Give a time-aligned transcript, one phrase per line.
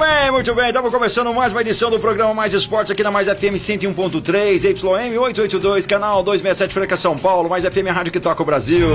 [0.00, 0.68] Bem, muito bem.
[0.68, 5.18] Estamos começando mais uma edição do programa Mais Esportes aqui na Mais FM 101.3, YM
[5.18, 8.88] 882, canal 267 Franca São Paulo, Mais FM Rádio que toca o Brasil.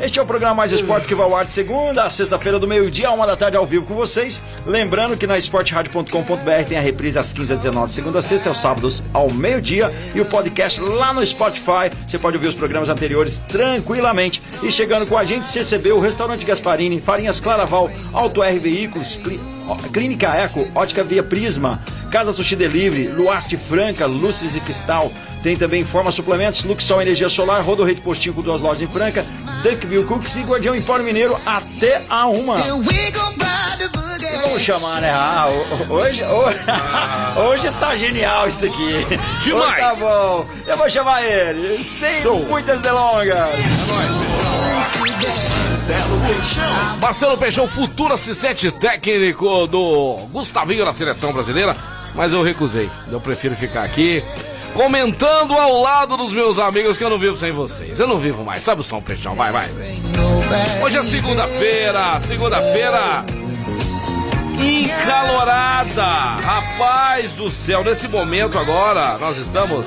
[0.00, 2.66] Este é o programa Mais Esportes que vai ao ar de segunda a sexta-feira do
[2.66, 4.42] meio-dia, uma da tarde ao vivo com vocês.
[4.66, 8.58] Lembrando que na esporteradio.com.br tem a reprise às 15 às 19 segunda a sexta, aos
[8.60, 11.88] sábados ao meio-dia e o podcast lá no Spotify.
[12.06, 14.42] Você pode ouvir os programas anteriores tranquilamente.
[14.62, 19.57] E chegando com a gente, CCB, o Restaurante Gasparini, Farinhas Claraval, Auto R Veículos, Cli-
[19.76, 25.10] Clínica Eco, Ótica Via Prisma, Casa Sushi Delivery, Luarte Franca, Luzes e Cristal.
[25.42, 29.24] Tem também Forma Suplementos, Luxol Energia Solar, Rodo Rede Postinho com duas lojas em Franca,
[29.62, 32.56] Duckville Cooks e Guardião Empório Mineiro até a uma.
[34.42, 35.10] Vamos chamar, né?
[35.12, 36.58] Ah, ho- hoje, hoje,
[37.66, 39.06] hoje tá genial isso aqui.
[39.42, 39.68] Demais.
[39.70, 40.46] Hoje tá bom.
[40.66, 43.38] Eu vou chamar ele, sem muitas delongas.
[47.00, 47.66] Marcelo Peixão.
[47.66, 51.76] Futuro assistente técnico do Gustavinho na seleção brasileira,
[52.14, 52.88] mas eu recusei.
[53.10, 54.22] Eu prefiro ficar aqui
[54.74, 57.98] comentando ao lado dos meus amigos que eu não vivo sem vocês.
[57.98, 58.62] Eu não vivo mais.
[58.62, 59.34] Sabe o São Peixão?
[59.34, 59.68] Vai, vai.
[60.82, 63.24] Hoje é segunda-feira, segunda-feira
[64.60, 66.04] encalorada.
[66.40, 69.86] Rapaz do céu, nesse momento agora, nós estamos.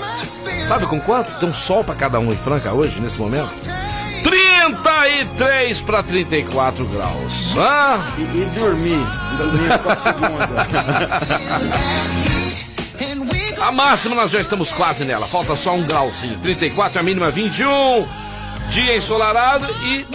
[0.68, 1.32] Sabe com quanto?
[1.40, 3.91] Tem um sol pra cada um em Franca hoje, nesse momento?
[4.24, 7.54] 33 para 34 graus.
[7.58, 8.06] Hã?
[8.18, 9.06] E, e dormir,
[9.38, 10.50] dormir com a segunda.
[13.66, 16.38] A máxima nós já estamos quase nela, falta só um grauzinho.
[16.40, 18.08] 34, a mínima 21.
[18.70, 20.06] Dia ensolarado e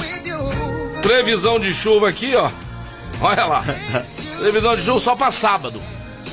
[1.02, 2.50] previsão de chuva aqui, ó.
[3.20, 3.64] Olha lá.
[4.38, 5.80] Previsão de chuva só para sábado.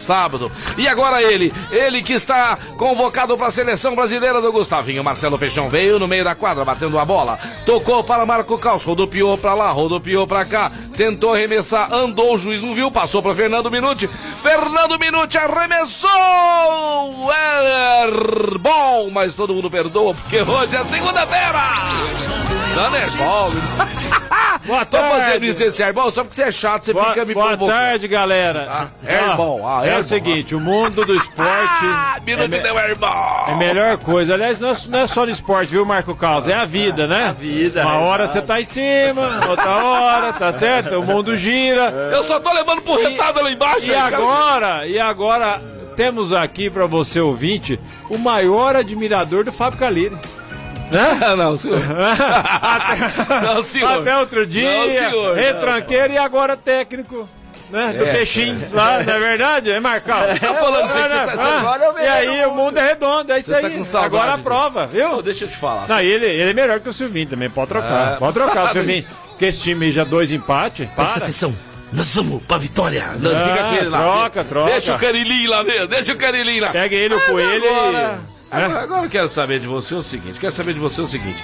[0.04, 0.52] Sábado.
[0.78, 5.04] E agora ele, ele que está convocado para a seleção brasileira do Gustavinho.
[5.04, 7.40] Marcelo Peixão veio no meio da quadra, batendo a bola.
[7.66, 10.72] Tocou para Marco Caos, rodopiou para lá, rodopiou para cá.
[10.96, 14.08] Tentou arremessar, andou, o juiz não viu, passou para Fernando Minuti.
[14.42, 16.12] Fernando Minuti arremessou!
[17.32, 18.08] É
[18.60, 22.63] bom, mas todo mundo perdoa, porque hoje é segunda-feira!
[22.76, 23.50] Dando é bom.
[24.66, 25.50] Boa Tô fazendo tarde.
[25.50, 27.76] isso esse airball só porque você é chato, você Boa, fica me boa provocando.
[27.76, 28.68] tarde, galera.
[28.70, 30.00] Ah, airball, ah, é airball.
[30.00, 31.42] o seguinte, o mundo do esporte
[31.86, 33.46] Ah, Minuti deu airball!
[33.50, 34.36] é a melhor coisa.
[34.36, 36.48] Aliás, não é, não é só no esporte, viu, Marco Carlos?
[36.48, 37.26] É a vida, né?
[37.28, 40.98] A vida, Uma é hora você tá em cima, outra hora, tá certo?
[40.98, 41.90] O mundo gira.
[42.14, 43.86] Eu só tô levando porretada lá embaixo.
[43.86, 44.16] E aí, cara.
[44.18, 45.62] agora, e agora
[45.98, 47.78] temos aqui pra você ouvinte
[48.10, 50.18] o maior admirador do Fábio Caliri.
[50.96, 51.80] Ah, não, senhor.
[53.44, 54.02] não, senhor.
[54.02, 55.36] Até outro dia, Não, senhor.
[55.36, 57.28] retranqueiro e agora técnico.
[57.70, 59.72] Né, do É, peixinho lá, não é verdade?
[59.72, 60.22] É Marcal?
[60.40, 63.52] Tá falando aí que você tá- eu E aí o mundo é redondo, é isso
[63.52, 63.74] Você tá aí.
[63.78, 65.18] com saudade agora a prova, viu?
[65.18, 65.88] Ô, deixa eu te falar.
[65.88, 68.14] Não, ele, ele é melhor que o Silvinho também, pode trocar.
[68.14, 69.04] Ah, pode trocar, Silvinho.
[69.30, 70.88] Porque esse time aí já dois empates.
[70.96, 71.52] Presta atenção.
[71.92, 73.06] Nós vamos pra vitória.
[73.20, 73.98] Não, Ah, fica com ele lá.
[74.00, 74.72] troca, troca.
[74.72, 75.88] Deixa o Carilinho lá mesmo.
[75.88, 76.70] Deixa o Carilinho lá.
[76.70, 78.33] Pega ele, o Mas coelho agora, e.
[78.54, 80.40] agora, agora eu quero saber de você o seguinte.
[80.40, 81.44] Quero saber de você o seguinte.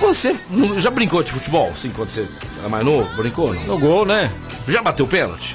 [0.00, 0.36] Você
[0.78, 2.26] já brincou de futebol, assim, quando você
[2.58, 3.08] era mais novo?
[3.16, 3.64] Brincou, não?
[3.66, 4.30] No gol, né?
[4.68, 5.54] Já bateu pênalti?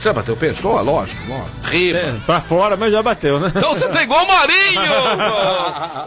[0.00, 0.66] Você já bateu pênalti?
[0.66, 1.60] Oh, lógico, lógico.
[1.66, 1.98] Riba.
[1.98, 3.52] É, pra fora, mas já bateu, né?
[3.54, 4.80] Então você tá igual o Marinho!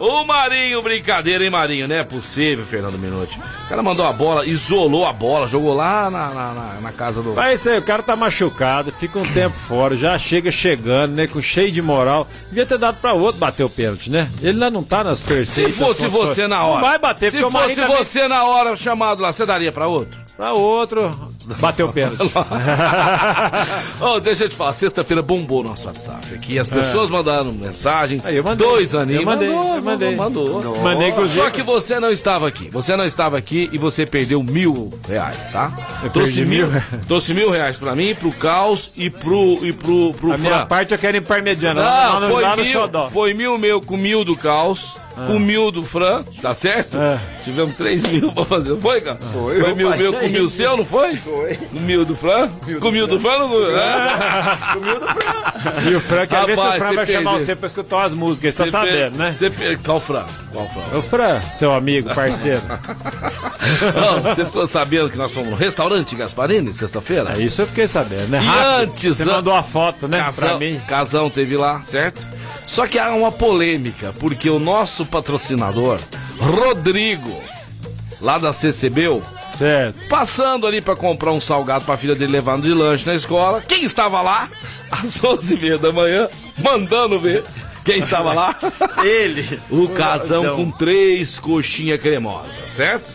[0.00, 1.86] o Marinho, brincadeira, hein, Marinho?
[1.86, 3.38] Não é possível, Fernando Minuti.
[3.38, 7.22] O cara mandou a bola, isolou a bola, jogou lá na, na, na- na casa
[7.22, 7.34] do.
[7.34, 11.26] Mas isso aí, o cara tá machucado, fica um tempo fora, já chega chegando, né?
[11.28, 12.26] Com cheio de moral.
[12.48, 14.28] Devia ter dado pra outro bater o pênalti, né?
[14.42, 16.30] Ele lá não tá nas Se perfeitas fosse condições.
[16.30, 16.80] você na hora.
[16.80, 19.46] Não vai bater, Se porque o Marinho fosse também- você na hora chamado lá, você
[19.46, 20.23] daria pra outro?
[20.36, 21.14] Pra outro,
[21.60, 22.18] bateu o pênalti.
[24.00, 26.58] oh, deixa eu te falar, sexta-feira bombou nosso WhatsApp aqui.
[26.58, 28.20] As pessoas mandaram mensagem.
[28.24, 28.28] É.
[28.28, 28.66] Aí eu mandei.
[28.66, 29.20] Dois aninhos.
[29.20, 30.16] Eu mandei, mandou, eu mandei.
[30.16, 30.54] Mandou.
[30.54, 30.82] mandou.
[30.82, 31.40] Mandei, inclusive.
[31.40, 32.68] Só que você não estava aqui.
[32.70, 35.72] Você não estava aqui e você perdeu mil reais, tá?
[36.02, 36.82] Eu trouxe perdi mil, mil?
[37.06, 40.66] trouxe mil reais pra mim, pro Caos e pro, e pro, pro A minha Fran.
[40.66, 43.96] parte eu quero ir parmediano, lá, Não, no- foi no mil, foi mil meu com
[43.96, 44.96] mil do Caos
[45.26, 46.98] com mil do Fran, tá certo?
[46.98, 47.18] É.
[47.44, 49.18] Tivemos três mil pra fazer, não foi, cara?
[49.32, 50.32] Foi, Foi mil meu com aí.
[50.32, 51.16] mil seu, não foi?
[51.18, 51.54] Foi.
[51.56, 52.48] Com mil do Fran?
[52.80, 53.74] Com mil do Fran, não foi?
[53.78, 55.90] Ah, Comiu do Fran.
[55.90, 58.58] E o Fran quer ver se o Fran vai chamar você pra escutar as músicas,
[58.60, 59.30] ele tá sabendo, per- né?
[59.30, 59.78] Você per...
[59.80, 60.24] Qual Fran?
[60.52, 60.98] Qual Fran?
[60.98, 62.60] Ô Fran, seu amigo, parceiro.
[63.94, 67.32] Não, você ficou sabendo que nós fomos no restaurante Gasparini sexta-feira?
[67.36, 68.40] É isso eu fiquei sabendo, né?
[68.42, 68.82] E Rápido.
[68.90, 70.18] antes, Você an- mandou a foto, né?
[70.18, 70.80] Pra Casão, mim.
[70.86, 72.26] Casão teve lá, certo?
[72.66, 75.98] Só que há uma polêmica, porque o nosso patrocinador,
[76.38, 77.40] Rodrigo,
[78.20, 79.22] lá da CCBU,
[79.58, 80.08] Certo.
[80.08, 83.84] passando ali pra comprar um salgado pra filha dele levando de lanche na escola, quem
[83.84, 84.48] estava lá?
[84.90, 86.28] Às 11h30 da manhã,
[86.58, 87.44] mandando ver
[87.84, 88.56] quem estava lá.
[89.04, 89.60] Ele.
[89.70, 93.12] O casão Então, com três coxinhas cremosas, certo?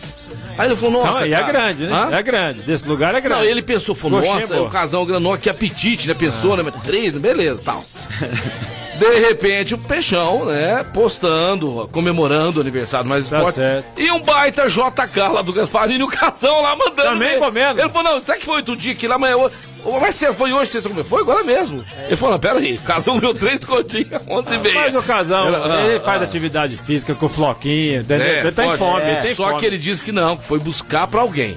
[0.56, 1.92] Aí ele falou, nossa, Não, e é grande, né?
[1.92, 2.16] hã?
[2.16, 2.60] É grande.
[2.62, 3.40] Desse lugar é grande.
[3.40, 4.68] Não, ele pensou, falou, Coxinha nossa, boa.
[4.68, 6.14] o casal granou, que apetite, né?
[6.14, 6.62] Pensou, né?
[6.62, 7.82] Mas três, beleza, tal.
[9.00, 10.84] De repente, o Peixão, né?
[10.92, 13.54] Postando, comemorando o aniversário do mais Tá esporte.
[13.56, 13.98] certo.
[14.00, 17.08] E um baita JK lá do Gasparini, o casão lá mandando.
[17.10, 17.80] Também comendo.
[17.80, 19.36] Ele falou, não, será que foi outro dia que lá amanhã?
[19.82, 21.08] Ô, Marcelo, foi hoje que vocês comeram?
[21.08, 21.82] Foi agora mesmo.
[22.06, 24.74] Ele falou, não, pera aí, o casão comeu três coxinhas, onze e meia.
[24.74, 28.04] Mas o casão, Ela- ele ah, faz atividade física com o floquinho?
[28.06, 28.76] É, ele tem pode.
[28.78, 29.22] fome, É.
[29.34, 29.58] Só fome.
[29.60, 31.56] que ele disse que não, que foi buscar pra alguém.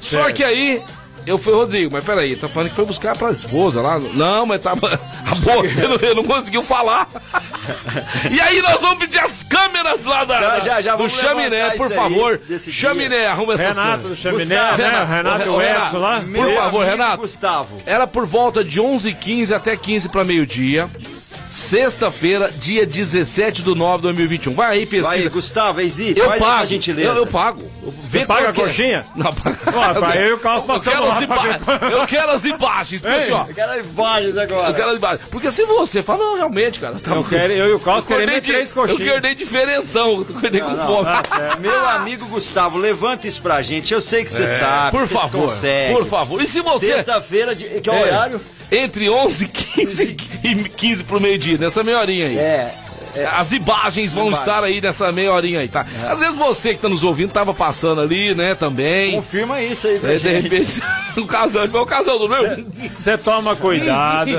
[0.00, 0.82] Só que aí,
[1.26, 3.98] eu fui, Rodrigo, mas peraí, tá falando que foi buscar pra esposa lá?
[3.98, 4.98] Não, mas tava.
[5.30, 7.08] A boca, ele, não- ele não conseguiu falar.
[8.30, 11.90] E aí nós vamos pedir as câmeras lá da, Já, já, já, do chaminé, por
[11.92, 12.40] favor.
[12.68, 14.18] Chaminé, arruma essas Renato do câmeras.
[14.18, 15.04] Chaminé, Gustavo, né?
[15.16, 16.20] Renato, o Edson lá.
[16.34, 17.16] Por favor, Renato.
[17.18, 17.82] Gustavo.
[17.86, 20.88] Era por volta de 11h15 até 15 para meio-dia.
[21.50, 24.54] Sexta-feira, dia 17 do 9 de 2021.
[24.54, 25.22] Vai aí, pesquisa.
[25.22, 26.66] Vai, Gustavo, Exi, Eu faz pago.
[26.66, 27.08] gentileza.
[27.08, 27.68] Eu, eu pago.
[28.08, 28.66] Vê paga qual que a é.
[28.68, 29.06] coxinha?
[29.16, 29.58] Não, paga.
[29.74, 31.56] Ó, eu e o Carlos eu quero, as ver imagens,
[31.90, 33.46] eu quero as imagens, pessoal.
[33.48, 34.68] Eu quero imagens agora.
[34.68, 35.28] Eu quero as imagens.
[35.28, 37.00] Porque se você fala, não, realmente, cara.
[37.00, 39.08] Tá Eu, quero, eu e o Carlos queremos três Eu coxinhas.
[39.08, 41.08] acordei diferentão, eu acordei com fome.
[41.60, 43.92] Meu amigo Gustavo, levanta isso pra gente.
[43.92, 44.88] Eu sei que você sabe.
[44.96, 45.94] É, por você favor, consegue.
[45.94, 46.40] por favor.
[46.42, 46.94] E se você...
[46.94, 48.40] Sexta-feira, que é o É, horário?
[48.70, 51.20] Entre 11 e 15, e 15 pro
[51.58, 52.38] nessa meia horinha aí.
[52.38, 52.74] É.
[53.32, 54.38] As imagens vão Imagens.
[54.48, 55.84] estar aí nessa meia horinha aí, tá?
[56.08, 59.16] Às vezes você que tá nos ouvindo tava passando ali, né, também.
[59.16, 60.42] Confirma isso aí pra É, de gente.
[60.42, 60.80] repente,
[61.20, 62.42] o casal, o casal do meu.
[62.88, 64.30] Você toma cuidado,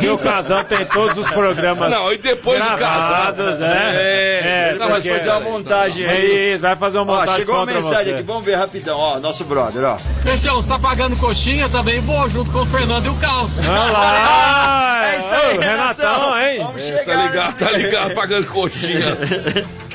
[0.00, 3.32] que o casal tem todos os programas Não, e depois do casal.
[3.58, 3.92] né?
[3.94, 6.52] É, É, não, mas porque- Fazer uma montagem É aí.
[6.52, 8.10] isso, vai fazer uma Ó, montagem chegou uma mensagem você.
[8.14, 8.98] aqui, vamos ver rapidão.
[8.98, 9.96] Ó, nosso brother, ó.
[10.22, 13.52] Peixão, você tá pagando coxinha, também vou junto com o Fernando e o Caos.
[13.58, 14.80] Olha lá!
[15.10, 16.58] É isso aí, Ô, Renatão, hein?
[16.58, 17.22] Vamos Tá chegar.
[17.26, 19.00] ligado, tá ligado, pagando coxinha.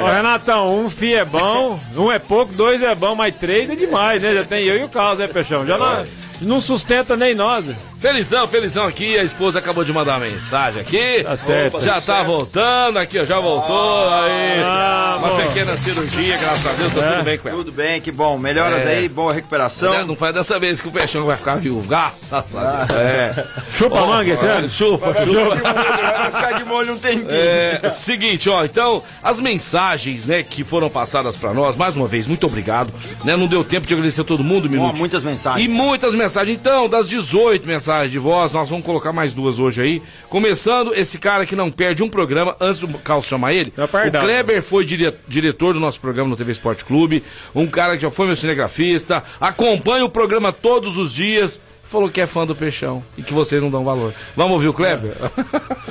[0.00, 3.74] Ô, Renatão, um fio é bom, um é pouco, dois é bom, mas três é
[3.74, 4.34] demais, né?
[4.34, 5.66] Já tem eu e o Carlos, né, Peixão?
[5.66, 6.04] Já não,
[6.42, 7.64] não sustenta nem nós.
[8.02, 9.16] Felizão, felizão aqui.
[9.16, 11.22] A esposa acabou de mandar uma mensagem aqui.
[11.22, 11.80] Tá certo.
[11.82, 13.24] Já tá voltando aqui, ó.
[13.24, 14.08] Já voltou.
[14.12, 14.60] Aí.
[14.60, 15.36] Ah, uma bom.
[15.36, 17.58] pequena cirurgia, graças a Deus, tá tudo bem com ela.
[17.58, 18.36] Tudo bem, que bom.
[18.36, 18.88] Melhoras É.
[18.98, 19.92] aí, boa recuperação.
[19.92, 20.04] Né?
[20.04, 21.88] Não faz dessa vez que o Peixão vai ficar viúvo.
[21.88, 23.00] Graças a Deus.
[23.00, 23.46] É.
[23.72, 24.68] Chupa a manga, esse ano?
[24.68, 25.54] Chupa, chupa.
[25.54, 27.28] Vai ficar de molho um tempinho.
[27.30, 32.26] É, seguinte, ó, então, as mensagens, né, que foram passadas pra nós, mais uma vez,
[32.26, 32.92] muito obrigado,
[33.24, 34.98] né, não deu tempo de agradecer a todo mundo, Ó, minuto.
[34.98, 35.64] muitas mensagens.
[35.64, 39.80] E muitas mensagens, então, das 18 mensagens de voz, nós vamos colocar mais duas hoje
[39.82, 43.84] aí, começando esse cara que não perde um programa, antes do Carlos chamar ele, É
[43.84, 44.20] o.
[44.20, 47.22] Kleber foi dire- diretor do nosso programa no TV Esporte Clube,
[47.54, 52.20] um cara que já foi meu cinegrafista, acompanha o programa todos os dias, falou que
[52.20, 54.12] é fã do Peixão e que vocês não dão valor.
[54.36, 55.14] Vamos ouvir o Kleber?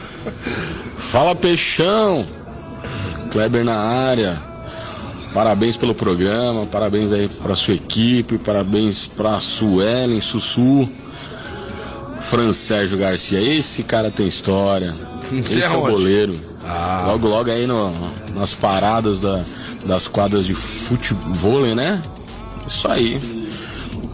[0.95, 2.25] Fala Peixão,
[3.31, 4.41] Kleber na área.
[5.33, 10.89] Parabéns pelo programa, parabéns aí pra sua equipe, parabéns pra Suelen, Sussu,
[12.21, 13.39] Fran Sérgio Garcia.
[13.41, 14.93] Esse cara tem história.
[15.33, 15.91] Esse é o aonde?
[15.91, 16.39] goleiro.
[17.07, 17.91] Logo, logo aí no-
[18.35, 19.43] nas paradas da-
[19.85, 22.01] das quadras de futebol, né?
[22.67, 23.19] Isso aí.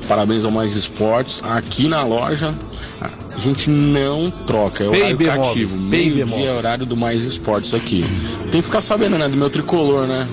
[0.08, 1.42] Parabéns ao Mais Esportes.
[1.44, 2.56] Aqui na loja,
[3.02, 4.84] a gente não troca.
[4.86, 5.46] É horário Baby cativo.
[5.74, 6.48] Móveis, Baby Meio-dia Móveis.
[6.48, 8.06] é horário do Mais Esportes aqui.
[8.44, 9.28] Tem que ficar sabendo, né?
[9.28, 10.26] Do meu tricolor, né?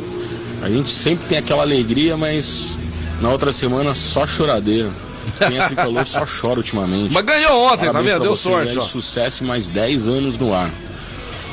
[0.63, 2.79] A gente sempre tem aquela alegria, mas
[3.21, 4.89] na outra semana só choradeira.
[5.39, 7.13] Quem é tricolor só chora ultimamente.
[7.13, 8.17] Mas ganhou ontem, tá Parabéns vendo?
[8.17, 8.81] pra Deu vocês sorte, aí, ó.
[8.83, 10.71] Sucesso e mais 10 anos no ar.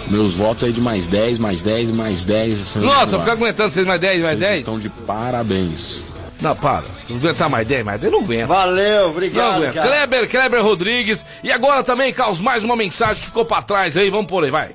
[0.07, 2.75] Meus votos aí de mais 10, mais 10 e mais 10.
[2.77, 3.37] anos Nossa, no ficar ar.
[3.37, 4.57] aguentando vocês mais 10, mais Vocês 10?
[4.57, 6.03] estão de parabéns.
[6.41, 6.83] Não, para.
[7.07, 8.47] Não aguentar mais 10, mais 10 não aguenta.
[8.47, 9.73] Valeu, Não obrigado, aguenta.
[9.73, 9.87] cara.
[9.87, 11.25] Kleber, Kleber Rodrigues.
[11.43, 14.09] E agora também, Carlos, mais uma mensagem que ficou pra trás aí.
[14.09, 14.71] Vamos por aí, vai.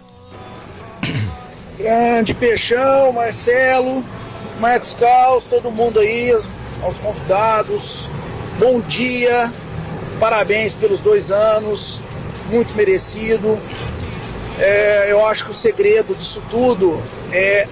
[1.79, 4.03] Grande Peixão, Marcelo,
[4.61, 6.33] Marcos Caos, todo mundo aí,
[6.83, 8.09] aos convidados.
[8.59, 9.53] Bom dia,
[10.19, 12.01] parabéns pelos dois anos,
[12.49, 13.59] muito merecido.
[14.59, 16.99] É, eu acho que o segredo disso tudo
[17.31, 17.69] é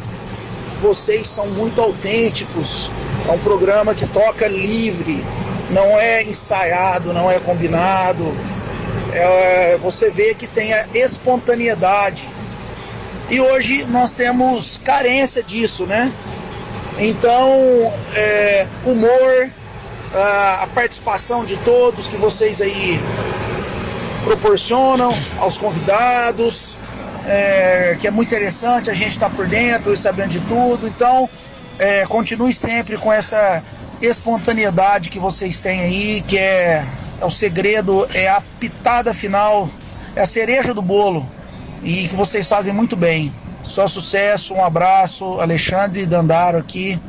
[0.83, 2.91] vocês são muito autênticos.
[3.27, 5.25] É um programa que toca livre,
[5.71, 8.37] não é ensaiado, não é combinado.
[9.15, 12.29] É, você vê que tem a espontaneidade.
[13.31, 16.13] E hoje nós temos carência disso, né?
[16.99, 19.51] Então, é, humor,
[20.15, 23.01] a, a participação de todos que vocês aí
[24.25, 26.75] proporcionam aos convidados,
[27.27, 30.87] é, que é muito interessante, a gente está por dentro e sabendo de tudo.
[30.87, 31.29] Então,
[31.79, 33.63] é, continue sempre com essa
[34.01, 36.85] espontaneidade que vocês têm aí, que é,
[37.21, 39.69] é o segredo, é a pitada final,
[40.15, 41.27] é a cereja do bolo
[41.83, 43.33] e que vocês fazem muito bem.
[43.63, 47.01] Só sucesso, um abraço, Alexandre Dandaro aqui.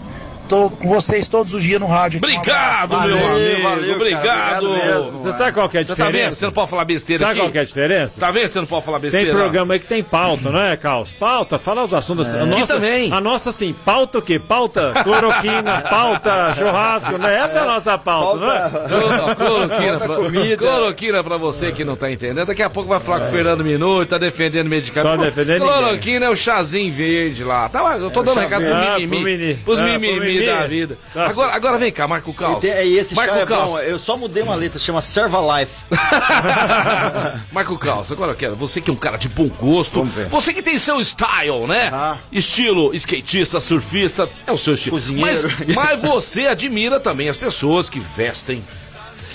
[0.48, 2.18] Tô com vocês todos os dias no rádio.
[2.20, 3.64] Obrigado, meu Valeu, amigo.
[3.64, 4.24] valeu, obrigado.
[4.24, 5.12] cara, obrigado mesmo.
[5.14, 6.24] Você sabe qual que é a Você tá diferença?
[6.26, 6.36] vendo?
[6.36, 7.40] Você não pode falar besteira Sabe aqui.
[7.42, 8.20] qual que é a diferença?
[8.20, 8.48] Tá vendo?
[8.48, 9.26] Você não pode falar besteira.
[9.28, 11.14] Tem programa aí que tem pauta, não é, Carlos?
[11.14, 12.34] Pauta, fala os assuntos.
[12.34, 13.12] A nossa, Aqui também.
[13.12, 14.38] A nossa, assim, pauta o quê?
[14.40, 17.36] Pauta cloroquina, pauta churrasco, né?
[17.38, 18.70] Essa é a nossa pauta, não é?
[18.70, 20.58] Cloro- Cloroquina pra, comida.
[20.58, 22.46] cloroquina pra você que não tá entendendo.
[22.48, 25.18] Daqui a pouco vai falar com o Fernando Minuto, tá defendendo medicamento.
[25.20, 27.68] Tá defendendo Cloroquina é o chazinho verde lá.
[27.70, 28.74] Tá, eu tô dando recado pro.
[28.76, 29.24] Ah, mimimi.
[29.38, 29.54] mini.
[29.56, 30.98] Pros Ah, pro mimimi da vida.
[31.16, 32.60] Agora, agora vem cá, Marco E Caos.
[32.62, 33.72] tem- e esse Marco chá é Caos.
[33.72, 35.74] bom, eu só mudei uma letra, chama Serva Life.
[37.52, 38.56] Marco Caos, agora eu quero.
[38.56, 40.04] Você que é um cara de bom gosto.
[40.30, 41.90] Você que tem seu style, né?
[41.94, 42.18] Ah.
[42.32, 44.96] Estilo skatista, surfista, é o seu estilo.
[44.98, 45.52] Cozinheiro.
[45.68, 48.64] Mas, mas você admira também as pessoas que vestem.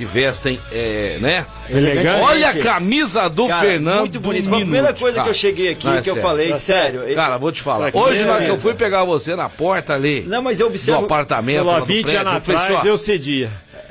[0.00, 1.44] Que vestem, é, né?
[1.68, 2.22] Elegante.
[2.22, 3.98] Olha a camisa do Cara, Fernando.
[4.00, 4.48] muito bonito.
[4.48, 5.28] Foi a primeira coisa que cara.
[5.28, 6.28] eu cheguei aqui, Não, é que eu sério.
[6.30, 7.02] falei, sério.
[7.02, 7.90] ele- Cara, vou te falar.
[7.92, 10.70] Hoje, na hora que eu fui pegar você na porta ali, Não, mas eu do
[10.70, 11.04] observo.
[11.04, 13.50] apartamento, Falou lá há do 20 prédio, anos eu atrás, eu cedia.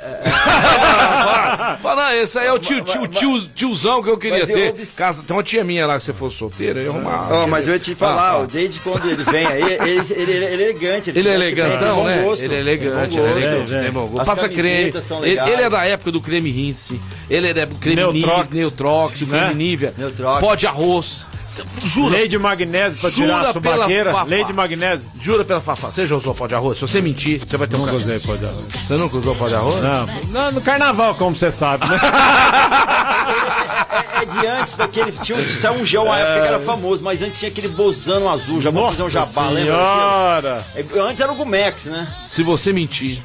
[1.82, 4.70] Fala, não, esse aí é o tio, tio, tio- tiozão que eu queria eu ter.
[4.70, 7.28] obs- Casa, tem uma tia minha lá que você for solteira, eu ia arrumar.
[7.32, 10.00] Ó, mas eu ia te falar, Ah, ó, desde quando ele vem aí, ele, ele,
[10.10, 11.10] ele- ele é elegante.
[11.10, 12.24] Ele é veste bem, elegantão, né?
[12.38, 13.82] Ele é elegante, ele é elegante, É, é.
[13.82, 14.20] tem bom gosto.
[14.22, 14.92] As Passa creme.
[15.22, 18.56] Ele, ele é da época do creme rinse, ele é da creme Neutrox.
[18.56, 19.54] Neutrox, creme Né?
[19.54, 20.40] Nivea, Neutrox.
[20.40, 21.28] pó de arroz.
[21.84, 24.22] Jura, Lei de magnésio pra Jura tirar a subaqueira.
[24.22, 25.10] Lei de magnésio.
[25.20, 26.76] jura pela Fafá, você já usou pó de arroz?
[26.78, 28.14] Se você mentir, você vai ter um Nunca cachorro.
[28.14, 28.68] usei pó de arroz.
[28.72, 29.82] Você nunca usou pó de arroz?
[29.82, 32.00] Não, não, no carnaval, como você sabe, né?
[33.90, 35.12] É, é de antes daquele.
[35.12, 38.28] Tinha um, saiu um gel, uma época que era famoso, mas antes tinha aquele bozano
[38.28, 39.62] azul, já vamos fazer um jabá, lembra?
[39.62, 40.54] senhora.
[40.74, 40.98] daquilo?
[41.06, 42.06] É, Antes era o Gumex, né?
[42.26, 43.18] Se você mentir,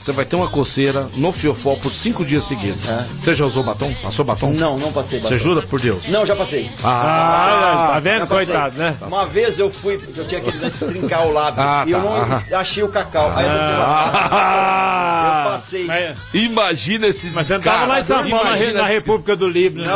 [0.00, 2.80] você vai ter uma coceira no fiofó por cinco dias seguidos.
[3.06, 3.92] Você já usou batom?
[4.02, 4.52] Passou batom?
[4.52, 5.18] Não, não passei.
[5.20, 6.08] Você jura por Deus?
[6.08, 6.70] Não, já passei.
[6.84, 8.26] Ah, tá vendo?
[8.26, 8.96] Coitado, né?
[9.02, 11.98] Uma vez eu fui, eu tinha aquele lance de trincar o lábio Ah, e eu
[12.00, 12.42] tá, não aham.
[12.54, 13.32] achei o cacau.
[13.34, 15.84] Aí eu, Ah, eu passei.
[15.84, 19.84] Mas, imagina esses mas você não tava lá em São Paulo, na, República do Líbano.
[19.84, 19.92] né?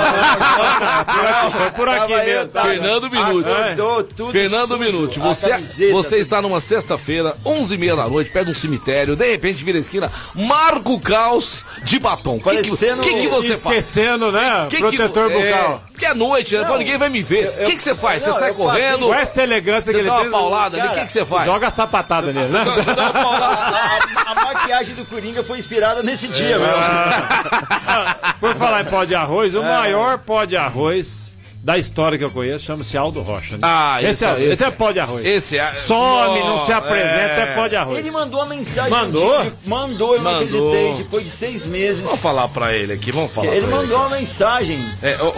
[1.56, 2.50] Foi por aqui mesmo.
[2.50, 3.48] tava- Fernando Minuti.
[4.16, 8.52] Tudo Fernando sujo, Minuti, você, camiseta, você está numa sexta-feira, 11h30 da noite, perto de
[8.52, 12.36] um cemitério, de repente vira a esquina, marca o caos de batom.
[12.36, 13.76] O que, que, que que você faz?
[13.86, 14.66] Esquecendo, né?
[14.70, 15.82] Que Protetor que, bucal.
[15.96, 16.76] É, porque é noite, né?
[16.78, 17.48] Ninguém vai me ver.
[17.48, 18.22] O que, que você faz?
[18.22, 20.94] Você sai correndo, Com essa elegância que você ele dá uma tem, paulada ali, o
[20.94, 21.44] que, que você faz?
[21.46, 22.64] joga a sapatada nele, né?
[22.76, 23.76] Você dá uma A, paulada.
[23.76, 26.68] a- a maquiagem do Coringa foi inspirada nesse dia, meu.
[28.40, 31.32] Por falar em pó de arroz, o maior pó de arroz
[31.66, 33.54] da história que eu conheço chama-se Aldo Rocha.
[33.54, 33.58] né?
[33.62, 35.24] Ah, esse, esse é, é- esse é esse pó de arroz.
[35.24, 37.54] esse é- Some, não se Não, apresenta, é, é.
[37.56, 37.98] pó de arroz.
[37.98, 38.88] Ele mandou uma mensagem.
[38.90, 39.38] Mandou?
[39.38, 40.68] um dia, mandou, eu não Mandou.
[40.72, 41.02] acreditei.
[41.04, 42.04] Depois de seis meses.
[42.04, 44.80] Vamos falar pra ele aqui, vamos falar Ele mandou uma mensagem.
[45.02, 45.32] É, que ô,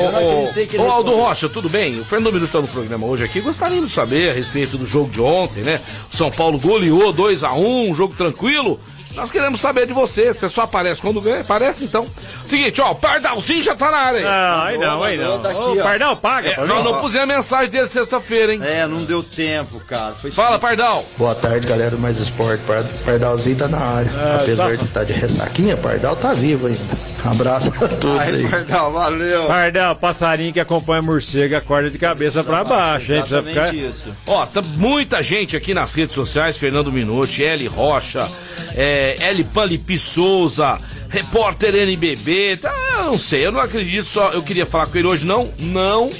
[0.55, 1.17] ele ô, Aldo.
[1.17, 1.99] Rocha, tudo bem?
[1.99, 3.41] O Fernando Minuto tá no programa hoje aqui.
[3.41, 5.81] Gostaríamos de saber a respeito do jogo de ontem, né?
[6.13, 8.79] O São Paulo goleou 2x1, um jogo tranquilo.
[9.15, 10.33] Nós queremos saber de você.
[10.33, 11.41] Você só aparece quando ganha?
[11.41, 12.07] Aparece então.
[12.47, 14.19] Seguinte, ó, o Pardalzinho já tá na área.
[14.19, 14.25] hein?
[14.25, 15.37] Não, aí não, aí não.
[15.39, 15.77] Mandou, tá Ô.
[15.83, 16.51] Pardal, paga.
[16.51, 18.61] É, nós não pusemos a mensagem dele sexta-feira, hein?
[18.63, 20.13] É, não deu tempo, cara.
[20.15, 21.05] Foi Fala, Pardal.
[21.17, 22.63] Boa tarde, galera do Mais Esporte.
[22.67, 24.11] Par- Pardalzinho tá na área.
[24.41, 24.75] Apesar tá.
[24.77, 26.81] de estar de ressaquinha, Pardal tá vivo ainda.
[27.25, 28.49] Abraço a todos aí.
[28.49, 29.47] Pardal, valeu.
[29.47, 33.21] Pardal, passarinho que acompanha morcego, acorda de cabeça pra baixo, hein?
[33.21, 33.75] Precisa ficar...
[33.75, 34.15] Isso.
[34.27, 38.29] Ó, tá muita gente aqui nas redes sociais, Fernando Minuti, L Rocha,
[38.75, 44.43] é, L Palipi Souza, repórter NBB, tá, eu não sei, eu não acredito, só eu
[44.43, 46.11] queria falar com ele hoje, não, não,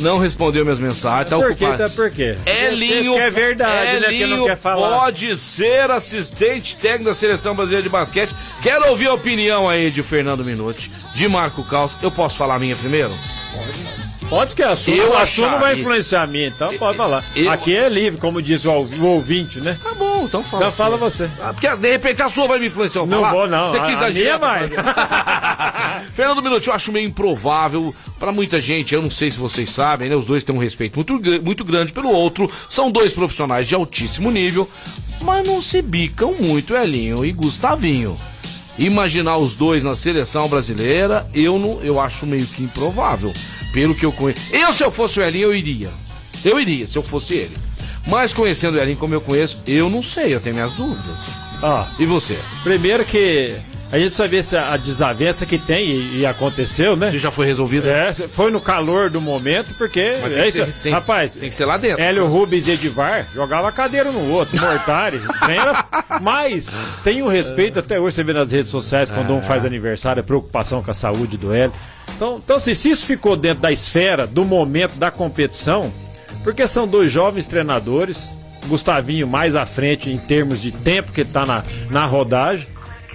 [0.00, 1.66] não respondeu minhas mensagens, tá Por quê?
[1.76, 2.36] Tá por quê?
[2.46, 4.00] Elinho, Porque é verdade, né?
[4.00, 4.98] Porque Elinho não quer falar.
[5.00, 8.34] pode ser assistente técnico da seleção brasileira de basquete.
[8.62, 11.96] Quero ouvir a opinião aí de Fernando Minuti, de Marco Caos.
[12.02, 13.10] Eu posso falar a minha primeiro?
[14.28, 17.24] Pode que a sua, Eu a sua não vai influenciar a minha, então pode falar.
[17.34, 19.76] eu- Aqui é livre, como diz o, ouv- o ouvinte, né?
[19.82, 20.62] Tá bom, então fala.
[20.64, 21.28] Então fala você.
[21.42, 23.06] Ah, porque de repente a sua vai me influenciar.
[23.06, 23.32] Não falar.
[23.32, 23.68] vou, não.
[23.68, 24.68] Você A- quis a dar minha direto vai.
[26.14, 30.08] Fernando Minuti, eu acho meio improvável para muita gente, eu não sei se vocês sabem,
[30.08, 30.16] né?
[30.16, 34.30] Os dois têm um respeito muito, muito grande pelo outro, são dois profissionais de altíssimo
[34.30, 34.68] nível,
[35.22, 38.16] mas não se bicam muito, Elinho e Gustavinho.
[38.78, 43.32] Imaginar os dois na seleção brasileira, eu não, eu acho meio que improvável,
[43.72, 44.40] pelo que eu conheço.
[44.52, 45.90] Eu, se eu fosse o Elinho, eu iria.
[46.44, 47.54] Eu iria, se eu fosse ele.
[48.06, 51.60] Mas conhecendo o Elinho como eu conheço, eu não sei, eu tenho minhas dúvidas.
[51.62, 52.38] Ó, E você?
[52.62, 53.54] primeiro que
[53.92, 57.10] a gente sabe se a desavença que tem e, e aconteceu, né?
[57.10, 57.88] Se já foi resolvido?
[57.88, 60.64] É, foi no calor do momento, porque é isso.
[60.64, 62.00] ter- tem- Rapaz, tem que ser lá dentro.
[62.02, 65.20] Hélio Rubens e Edivar jogava cadeira no outro, Mortari.
[65.48, 65.84] era-
[66.22, 66.70] Mas
[67.04, 70.24] tem o respeito, até hoje você vê nas redes sociais, quando um faz aniversário, a
[70.24, 71.72] preocupação com a saúde do Hélio.
[72.16, 75.92] Então, então se, se isso ficou dentro da esfera, do momento da competição,
[76.42, 81.46] porque são dois jovens treinadores, Gustavinho mais à frente em termos de tempo que está
[81.46, 82.66] na, na rodagem.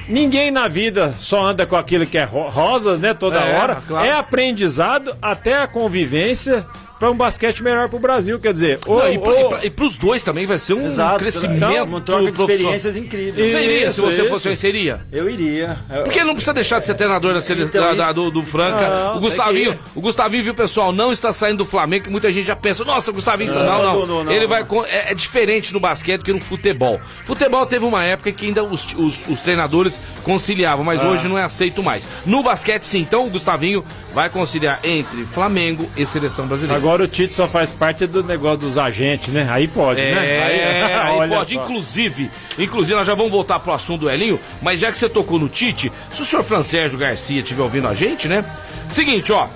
[0.08, 3.82] Ninguém na vida só anda com aquilo que é ro- rosas, né, toda É, hora.
[3.88, 4.06] claro.
[4.06, 6.66] É aprendizado até a convivência
[7.00, 10.24] para um basquete melhor pro Brasil, quer dizer, ou, Não, e, pra, ou- pros dois
[10.24, 11.20] também vai ser um Exato.
[11.20, 11.56] crescimento.
[11.58, 13.52] Então, uma troca de experiências incríveis.
[13.52, 14.30] Você iria, se você isso.
[14.30, 15.02] fosse você iria?
[15.12, 15.78] Eu iria.
[15.94, 17.64] Eu- Porque não precisa deixar de ser treinador da sele...
[17.64, 18.88] Então, da- isso- da- do, do Franca.
[18.88, 22.48] Não, o Gustavinho, o Gustavinho, viu, pessoal, não está saindo do Flamengo, que muita gente
[22.48, 23.84] já pensa, nossa, o Gustavinho, não, não.
[23.84, 24.50] não, não, não, Ele não.
[24.50, 24.64] vai.
[24.64, 27.00] com- É, é diferente no basquete que no futebol.
[27.26, 31.44] Futebol teve uma época que ainda os, os- os treinadores conciliavam, mas hoje não é
[31.44, 32.08] aceito mais.
[32.26, 33.00] No basquete, sim.
[33.02, 33.84] Então o Gustavinho
[34.14, 36.85] vai conciliar entre Flamengo e seleção brasileira.
[36.86, 39.48] Agora o Tite só faz parte do negócio dos agentes, né?
[39.50, 40.94] Aí pode, É, né?
[40.96, 41.64] aí olha pode, só.
[41.64, 45.40] inclusive, inclusive, nós já vamos voltar pro assunto do Elinho, mas já que você tocou
[45.40, 48.46] no Tite, se o senhor Francérgio Garcia estiver ouvindo a gente, né?
[48.88, 49.48] Seguinte, ó,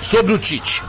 [0.00, 0.82] sobre o Tite.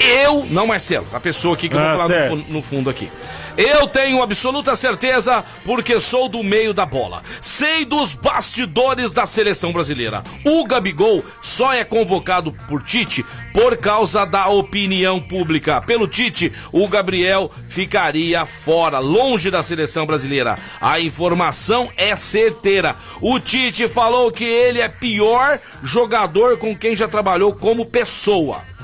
[0.00, 2.34] Eu, não Marcelo, a pessoa aqui que eu Ah, vou falar certo.
[2.36, 3.08] no, no fundo aqui.
[3.56, 7.22] Eu tenho absoluta certeza porque sou do meio da bola.
[7.40, 10.22] Sei dos bastidores da seleção brasileira.
[10.44, 15.80] O Gabigol só é convocado por Tite por causa da opinião pública.
[15.80, 20.58] Pelo Tite, o Gabriel ficaria fora, longe da seleção brasileira.
[20.78, 22.94] A informação é certeira.
[23.22, 28.75] O Tite falou que ele é pior jogador com quem já trabalhou como pessoa.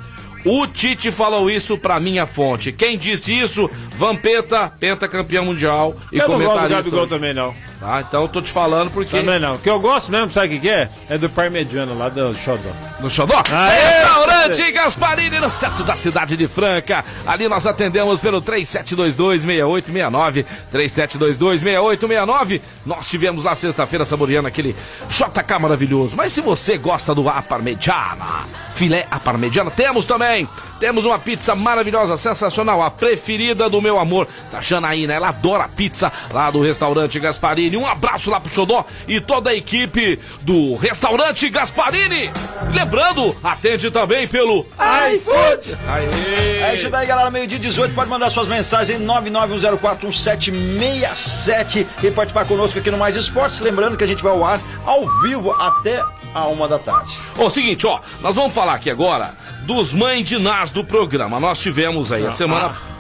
[0.45, 2.73] O Tite falou isso pra minha fonte.
[2.73, 3.71] Quem disse isso?
[3.97, 6.75] Vampeta, pentacampeão mundial e Eu não gosto do comentarista.
[6.83, 7.55] Gabigol também, não.
[7.83, 9.17] Tá, então eu tô te falando porque.
[9.17, 9.57] Também não.
[9.57, 10.89] O que eu gosto mesmo, sabe o que, é?
[11.11, 12.71] É do Parmegiano lá do Xodó.
[13.01, 13.43] No Xodó?
[13.51, 17.05] Aê, Restaurante Gasparini, no centro da cidade de Franca.
[17.27, 20.47] Ali nós atendemos pelo 3722-6869.
[20.73, 22.61] 3722-6869.
[22.87, 24.77] Nós tivemos lá sexta-feira saboreando aquele
[25.09, 26.15] JK maravilhoso.
[26.17, 30.49] Mas se você gosta do a parmegiana, filé a parmegiana, temos também.
[30.79, 34.29] Temos uma pizza maravilhosa, sensacional, a preferida do meu amor.
[34.51, 35.15] Tá achando aí, né?
[35.15, 37.72] Ela adora pizza lá do restaurante Gasparini.
[37.77, 42.33] Um abraço lá pro Xodó e toda a equipe do restaurante Gasparini.
[42.73, 44.67] Lembrando, atende também pelo
[45.15, 45.79] iFood!
[45.89, 46.61] Aê!
[46.63, 47.31] É isso daí, galera.
[47.31, 47.95] Meio-dia 18.
[47.95, 53.61] Pode mandar suas mensagens em 991041767 e participar conosco aqui no Mais Esportes.
[53.61, 56.03] Lembrando que a gente vai ao ar ao vivo até
[56.35, 57.19] a uma da tarde.
[57.39, 61.39] Ó, seguinte, ó, nós vamos falar aqui agora dos mães de Nas do programa.
[61.39, 62.75] Nós tivemos aí a semana.
[62.75, 62.92] Ah,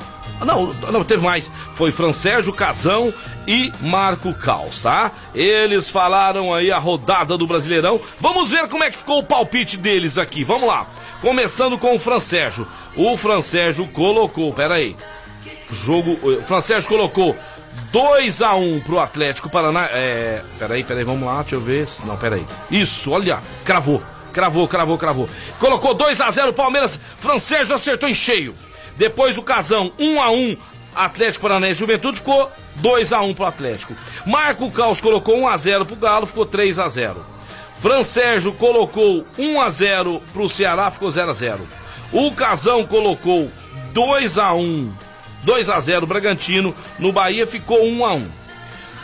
[0.44, 1.50] Não, não, teve mais.
[1.72, 3.12] Foi Francérgio Casão
[3.46, 5.10] e Marco Caos, tá?
[5.34, 8.00] Eles falaram aí a rodada do Brasileirão.
[8.20, 10.44] Vamos ver como é que ficou o palpite deles aqui.
[10.44, 10.86] Vamos lá.
[11.20, 12.66] Começando com o Francérgio.
[12.96, 14.96] O Francérgio colocou, peraí.
[15.72, 16.18] Jogo.
[16.22, 17.36] O Francérgio colocou
[17.92, 19.88] 2 a 1 pro Atlético Paraná.
[19.92, 20.42] É.
[20.58, 21.86] Peraí, peraí, vamos lá, deixa eu ver.
[22.04, 22.44] Não, peraí.
[22.70, 24.02] Isso, olha, cravou.
[24.32, 25.28] Cravou, cravou, cravou.
[25.58, 26.98] Colocou 2 a 0 Palmeiras.
[27.18, 28.54] Francérgio acertou em cheio.
[28.96, 30.56] Depois o Casão, 1 a 1
[30.94, 33.96] Atlético Paranaense Juventude ficou 2 a 1 pro Atlético.
[34.26, 37.24] Marco Caos colocou 1 a 0 pro Galo, ficou 3 a 0.
[37.78, 41.66] Francérgio colocou 1 a 0 pro Ceará, ficou 0 a 0.
[42.12, 43.50] O Casão colocou
[43.92, 44.92] 2 a 1,
[45.42, 48.28] 2 a 0 Bragantino, no Bahia ficou 1 a 1.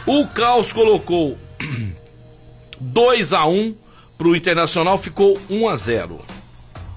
[0.07, 1.39] O Caos colocou
[2.79, 3.75] 2 a 1
[4.17, 6.21] pro Internacional, ficou 1 a 0.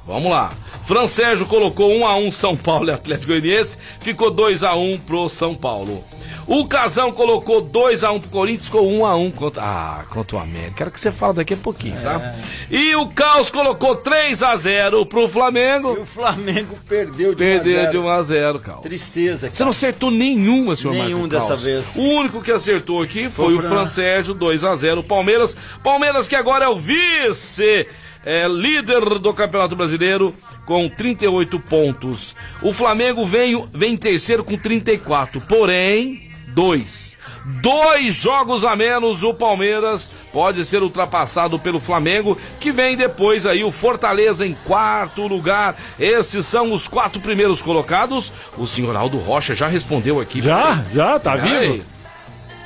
[0.06, 0.51] Vamos lá.
[0.84, 5.30] Francérgio colocou 1 a 1 São Paulo e Atlético Goianiense, ficou 2 a 1 pro
[5.30, 6.04] São Paulo.
[6.48, 10.38] O Casão colocou 2 a 1 pro Corinthians, ficou 1 a 1 contra ah, contra
[10.38, 10.74] o América.
[10.78, 12.34] Quero que você fale daqui a pouquinho, tá?
[12.70, 15.96] E o Caos colocou 3 a 0 pro Flamengo.
[15.98, 18.04] E o Flamengo perdeu de Perdeu 1 a de 0.
[18.04, 18.82] 1 a 0, Caos.
[18.82, 21.62] Tristeza, Você não acertou nenhuma, senhor Nenhum Marco dessa Caos.
[21.62, 21.86] vez.
[21.96, 23.70] O único que acertou aqui foi, Foi o Fran.
[23.70, 25.56] Francérgio, 2 a 0 Palmeiras.
[25.84, 27.88] Palmeiras que agora é o vice.
[28.25, 32.36] É líder do Campeonato Brasileiro com 38 pontos.
[32.62, 35.41] O Flamengo vem, vem em terceiro com 34.
[35.41, 37.17] Porém, dois.
[37.43, 43.63] Dois jogos a menos, o Palmeiras pode ser ultrapassado pelo Flamengo, que vem depois aí
[43.63, 45.75] o Fortaleza em quarto lugar.
[45.99, 48.31] Esses são os quatro primeiros colocados.
[48.57, 50.39] O senhor Aldo Rocha já respondeu aqui.
[50.41, 51.84] Já, já, tá vivo?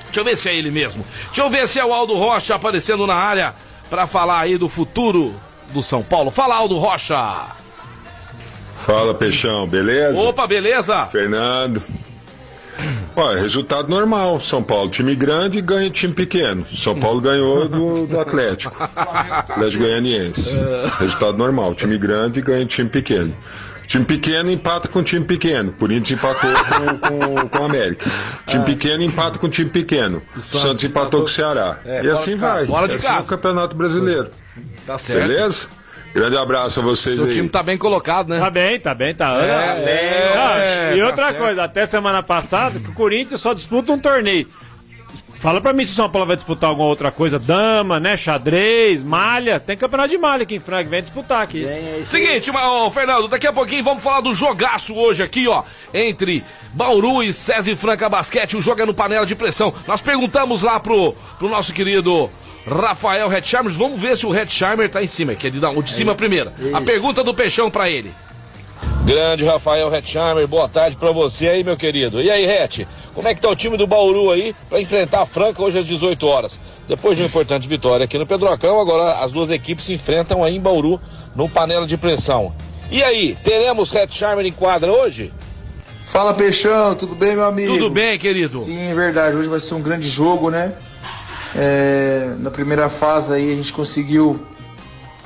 [0.05, 1.05] Deixa eu ver se é ele mesmo.
[1.25, 3.55] Deixa eu ver se é o Aldo Rocha aparecendo na área
[3.89, 5.33] para falar aí do futuro
[5.71, 6.31] do São Paulo.
[6.31, 7.47] Fala, Aldo Rocha!
[8.77, 10.17] Fala, Peixão, beleza?
[10.17, 11.05] Opa, beleza?
[11.07, 11.81] Fernando.
[13.15, 14.39] Olha, resultado normal.
[14.41, 16.67] São Paulo, time grande, ganha time pequeno.
[16.75, 18.75] São Paulo ganhou do, do Atlético.
[18.95, 20.59] Atlético Goianiense.
[20.99, 21.73] Resultado normal.
[21.73, 23.33] Time grande ganha time pequeno.
[23.87, 25.73] Time pequeno empata com time pequeno.
[25.91, 28.09] Isso empatou com, com, com o América.
[28.47, 30.21] Time pequeno empata com time pequeno.
[30.35, 31.79] O Santos empatou com o Ceará.
[31.85, 32.65] É, e assim vai.
[32.65, 33.29] fora de assim é o casa.
[33.29, 34.29] Campeonato Brasileiro.
[34.85, 35.27] Tá certo.
[35.27, 35.67] Beleza?
[36.13, 37.33] Grande abraço a vocês Seu aí.
[37.33, 38.39] time tá bem colocado, né?
[38.39, 39.35] Tá bem, tá bem, tá.
[39.41, 41.37] É, É, é, e tá outra certo.
[41.39, 44.47] coisa, até semana passada, que o Corinthians só disputa um torneio.
[45.35, 49.03] Fala pra mim se o São Paulo vai disputar alguma outra coisa, dama, né, xadrez,
[49.03, 49.59] malha.
[49.59, 51.65] Tem campeonato de malha aqui em Franca, vem disputar aqui.
[52.05, 56.43] Seguinte, mas, ô, Fernando, daqui a pouquinho vamos falar do jogaço hoje aqui, ó, entre
[56.73, 59.73] Bauru e César e Franca Basquete, o jogo é no panela de pressão.
[59.87, 62.29] Nós perguntamos lá pro, pro nosso querido
[62.67, 66.15] Rafael Hetzheimer, vamos ver se o Hetzheimer tá em cima, que é de, de cima
[66.15, 66.51] primeiro.
[66.73, 68.11] A pergunta do Peixão pra ele.
[69.05, 72.19] Grande Rafael Hetzheimer, boa tarde pra você aí, meu querido.
[72.21, 75.25] E aí, Het, como é que tá o time do Bauru aí pra enfrentar a
[75.25, 76.59] Franca hoje às 18 horas?
[76.85, 80.57] Depois de uma importante vitória aqui no Pedrocão, agora as duas equipes se enfrentam aí
[80.57, 80.99] em Bauru,
[81.33, 82.53] no panela de pressão.
[82.91, 85.33] E aí, teremos Hetzheimer em quadra hoje?
[86.03, 87.73] Fala Peixão, tudo bem, meu amigo?
[87.73, 88.59] Tudo bem, querido?
[88.59, 89.37] Sim, é verdade.
[89.37, 90.73] Hoje vai ser um grande jogo, né?
[91.55, 94.45] É, na primeira fase aí a gente conseguiu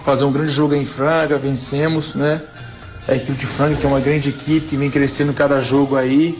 [0.05, 2.39] fazer um grande jogo em Franca, vencemos, né?
[3.07, 6.37] A equipe de Franca, que é uma grande equipe, que vem crescendo cada jogo aí.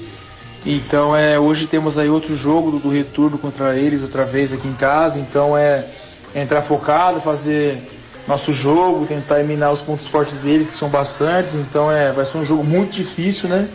[0.66, 4.68] Então é, hoje temos aí outro jogo do, do retorno contra eles, outra vez aqui
[4.68, 5.20] em casa.
[5.20, 5.86] Então é,
[6.34, 7.82] é entrar focado, fazer
[8.28, 11.56] nosso jogo, tentar eliminar os pontos fortes deles, que são bastantes.
[11.56, 13.68] Então é, vai ser um jogo muito difícil, né?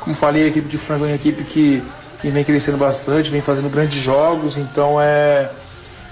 [0.00, 1.82] Como falei, a equipe de Franca é uma equipe que,
[2.20, 5.50] que vem crescendo bastante, vem fazendo grandes jogos, então é.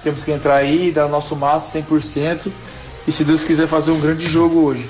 [0.03, 2.51] Temos que entrar aí, dar nosso máximo 100%
[3.07, 4.89] e se Deus quiser fazer um grande jogo hoje.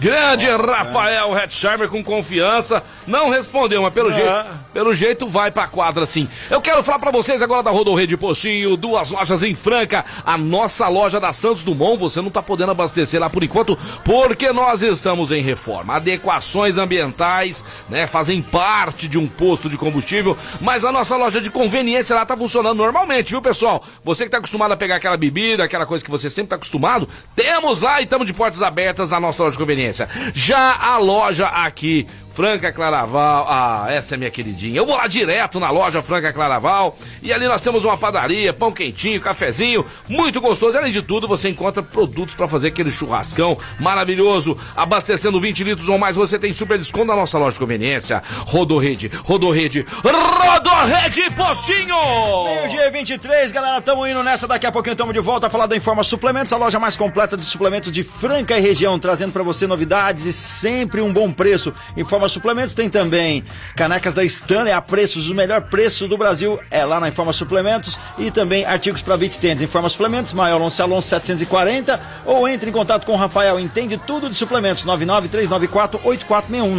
[0.00, 2.82] Grande Rafael Hetzheimer com confiança.
[3.06, 6.26] Não respondeu, mas pelo, jeito, pelo jeito vai pra quadra sim.
[6.48, 10.02] Eu quero falar pra vocês agora da Rodorrede Postinho, duas lojas em Franca.
[10.24, 14.50] A nossa loja da Santos Dumont, você não tá podendo abastecer lá por enquanto, porque
[14.54, 15.96] nós estamos em reforma.
[15.96, 21.50] Adequações ambientais, né, fazem parte de um posto de combustível, mas a nossa loja de
[21.50, 23.84] conveniência lá tá funcionando normalmente, viu, pessoal?
[24.02, 27.06] Você que tá acostumado a pegar aquela bebida, aquela coisa que você sempre tá acostumado,
[27.36, 29.89] temos lá e estamos de portas abertas na nossa loja de conveniência.
[30.34, 32.06] Já a loja aqui,
[32.40, 34.74] Franca Claraval, ah, essa é minha queridinha.
[34.74, 38.72] Eu vou lá direto na loja Franca Claraval e ali nós temos uma padaria, pão
[38.72, 40.78] quentinho, cafezinho, muito gostoso.
[40.78, 44.56] Além de tudo, você encontra produtos para fazer aquele churrascão maravilhoso.
[44.74, 48.22] Abastecendo 20 litros ou mais, você tem super desconto na nossa loja de conveniência.
[48.46, 52.44] Rodorrede, Rodorrede, Rodorrede Postinho!
[52.44, 54.48] Meio-dia 23, galera, tamo indo nessa.
[54.48, 57.36] Daqui a pouquinho tamo de volta a falar da Informa Suplementos, a loja mais completa
[57.36, 61.74] de suplementos de Franca e região, trazendo pra você novidades e sempre um bom preço.
[61.98, 63.44] Informa Suplementos tem também
[63.76, 67.98] canecas da Stanley a preços, o melhor preço do Brasil é lá na Informa Suplementos
[68.18, 69.62] e também artigos para beach tênis.
[69.62, 74.28] Informa Suplementos, maior Alonso Alonso 740 ou entre em contato com o Rafael, entende tudo
[74.28, 76.76] de suplementos, 993948461,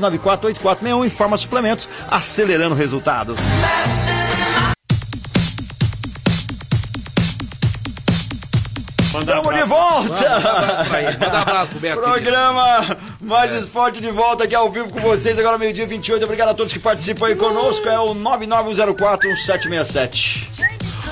[0.00, 3.38] 993948461, Informa Suplementos, acelerando resultados.
[9.20, 10.28] Estamos de volta!
[11.20, 12.00] Manda um abraço manda um pro Beto.
[12.04, 16.24] Programa Mais Esporte de volta aqui ao vivo com vocês, agora meio-dia 28.
[16.24, 17.88] Obrigado a todos que participam aí conosco.
[17.88, 20.46] É o 991041767.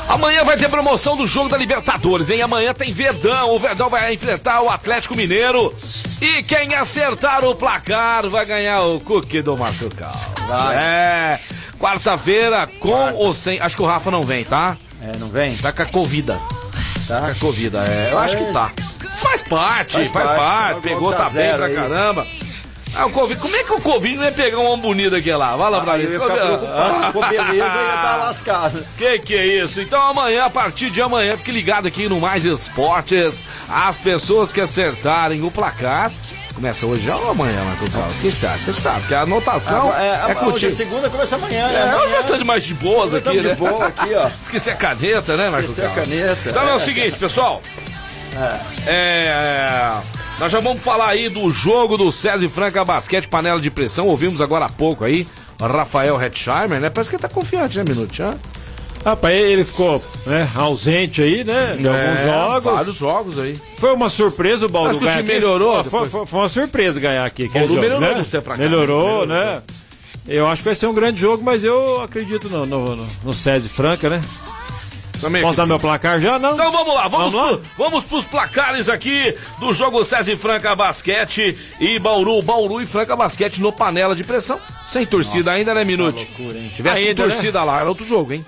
[0.08, 2.40] Amanhã vai ter promoção do jogo da Libertadores, hein?
[2.40, 3.50] Amanhã tem Verdão.
[3.50, 5.74] O Verdão vai enfrentar o Atlético Mineiro.
[6.22, 10.14] E quem acertar o placar vai ganhar o cookie do Matucal.
[10.72, 11.40] É.
[11.80, 13.60] Quarta-feira, com ou sem.
[13.60, 14.76] Acho que o Rafa não vem, tá?
[15.02, 15.56] É, não vem?
[15.56, 16.38] Tá com a Covida.
[17.08, 18.12] Tá com a Covida, é.
[18.12, 18.70] Eu acho que tá.
[19.14, 20.36] Faz parte, Faz faz, parte.
[20.38, 20.74] parte.
[20.74, 21.74] Tá Pegou, tá tá bem pra aí.
[21.74, 22.26] caramba.
[22.96, 23.40] Ah, o Covid.
[23.40, 25.56] Como é que o Covid não ia pegar um homem bonito aqui lá?
[25.56, 26.04] Vai lá pra mim.
[26.04, 27.12] Eu preocupado.
[27.12, 28.86] Pô, beleza, ia estar lascado.
[28.96, 29.80] Que que é isso?
[29.80, 33.42] Então amanhã, a partir de amanhã, fique ligado aqui no Mais Esportes.
[33.68, 36.10] As pessoas que acertarem o placar.
[36.54, 38.16] Começa hoje já ou amanhã, Marco Carlos?
[38.16, 40.72] O que você sabe que a anotação Ah, é, é, hoje é contigo.
[40.76, 41.74] segunda, começa amanhã, né?
[41.74, 43.54] É, eu Amanhã- já tô de mais de boas aqui, tamo de né?
[43.56, 44.28] boa aqui, ó.
[44.40, 46.38] Esqueci a caneta, né, Marco Esqueci a caneta.
[46.48, 46.78] Então é, o É.
[46.78, 47.60] seguinte, pessoal.
[48.86, 49.92] É,
[50.38, 54.06] nós já vamos falar aí do jogo do César e Franca Basquete Panela de Pressão.
[54.06, 55.26] Ouvimos agora há pouco aí
[55.60, 56.90] Rafael Hetzheimer, né?
[56.90, 58.20] Parece que ele tá confiante, né, Minuto?
[58.20, 58.34] Hã?
[59.04, 61.76] Rapaz, ele ficou né, ausente aí, né?
[61.78, 62.72] De alguns É, jogos.
[62.72, 63.58] Vários jogos aí.
[63.76, 66.98] Foi uma surpresa o Acho que o ganhar time melhorou Ah, Foi, foi- uma surpresa
[66.98, 67.46] ganhar aqui.
[67.48, 68.24] Bauru jogo, melhorou né?
[68.54, 68.56] cá.
[68.56, 69.62] Melhorou, Melhorou, né?
[70.26, 73.32] Eu acho que vai ser um grande jogo, mas eu acredito no, no, no, no
[73.34, 74.22] César Franca, né?
[75.24, 76.38] Também Posso dar meu placar já?
[76.38, 76.54] Não?
[76.54, 77.58] Então vamos lá, vamos, Vamos lá?
[77.58, 82.40] pro- vamos pros placares aqui do jogo César e Franca Basquete e Bauru.
[82.42, 84.58] Bauru e Franca Basquete no panela de pressão.
[84.86, 86.26] Sem torcida ainda, né, Minute?
[86.74, 87.32] Tivesse Ainda, né?
[87.32, 88.44] torcida lá, era outro jogo, hein?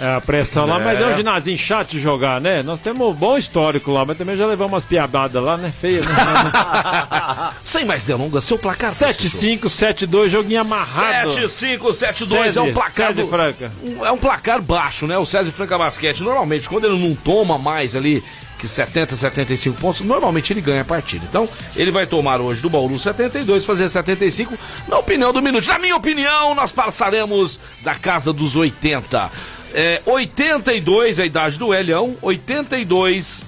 [0.00, 2.62] É, a pressão lá, mas é um ginásinho chato de jogar, né?
[2.64, 5.72] Nós temos um bom histórico lá, mas também já levamos umas piabadas lá, né?
[5.80, 6.06] Feia, né?
[7.62, 8.90] Sem mais delongas, seu placar.
[8.90, 11.30] 7-5, 7-2, joguinho amarrado.
[11.30, 12.92] 7-5-7-2 é um placar.
[13.08, 13.72] César do- Franca.
[13.82, 15.16] um- É um placar baixo, né?
[15.16, 18.22] O César Franca Basquete, normalmente, quando ele não toma mais ali
[18.58, 21.24] que 70, 75 pontos, normalmente ele ganha a partida.
[21.28, 24.54] Então, ele vai tomar hoje do Bauru 72, fazer 75.
[24.88, 25.66] Na opinião do Minuto.
[25.68, 29.30] Na minha opinião, nós passaremos da casa dos 80.
[29.74, 33.42] É, 82 a idade do Elião, 82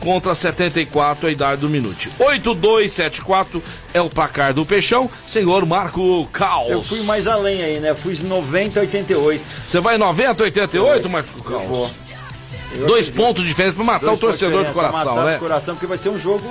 [0.00, 2.10] contra 74 a idade do Minute.
[2.18, 5.10] 8274 é o placar do Peixão.
[5.24, 6.70] Senhor Marco Caos.
[6.70, 7.94] Eu fui mais além aí, né?
[7.94, 9.44] Fui 90 88.
[9.64, 11.90] Você vai 90, 88, Marco Eu vou.
[12.86, 15.38] Dois pontos de diferença pra matar Dois o torcedor pra coração, matar né?
[15.38, 16.42] coração, porque vai ser um jogo.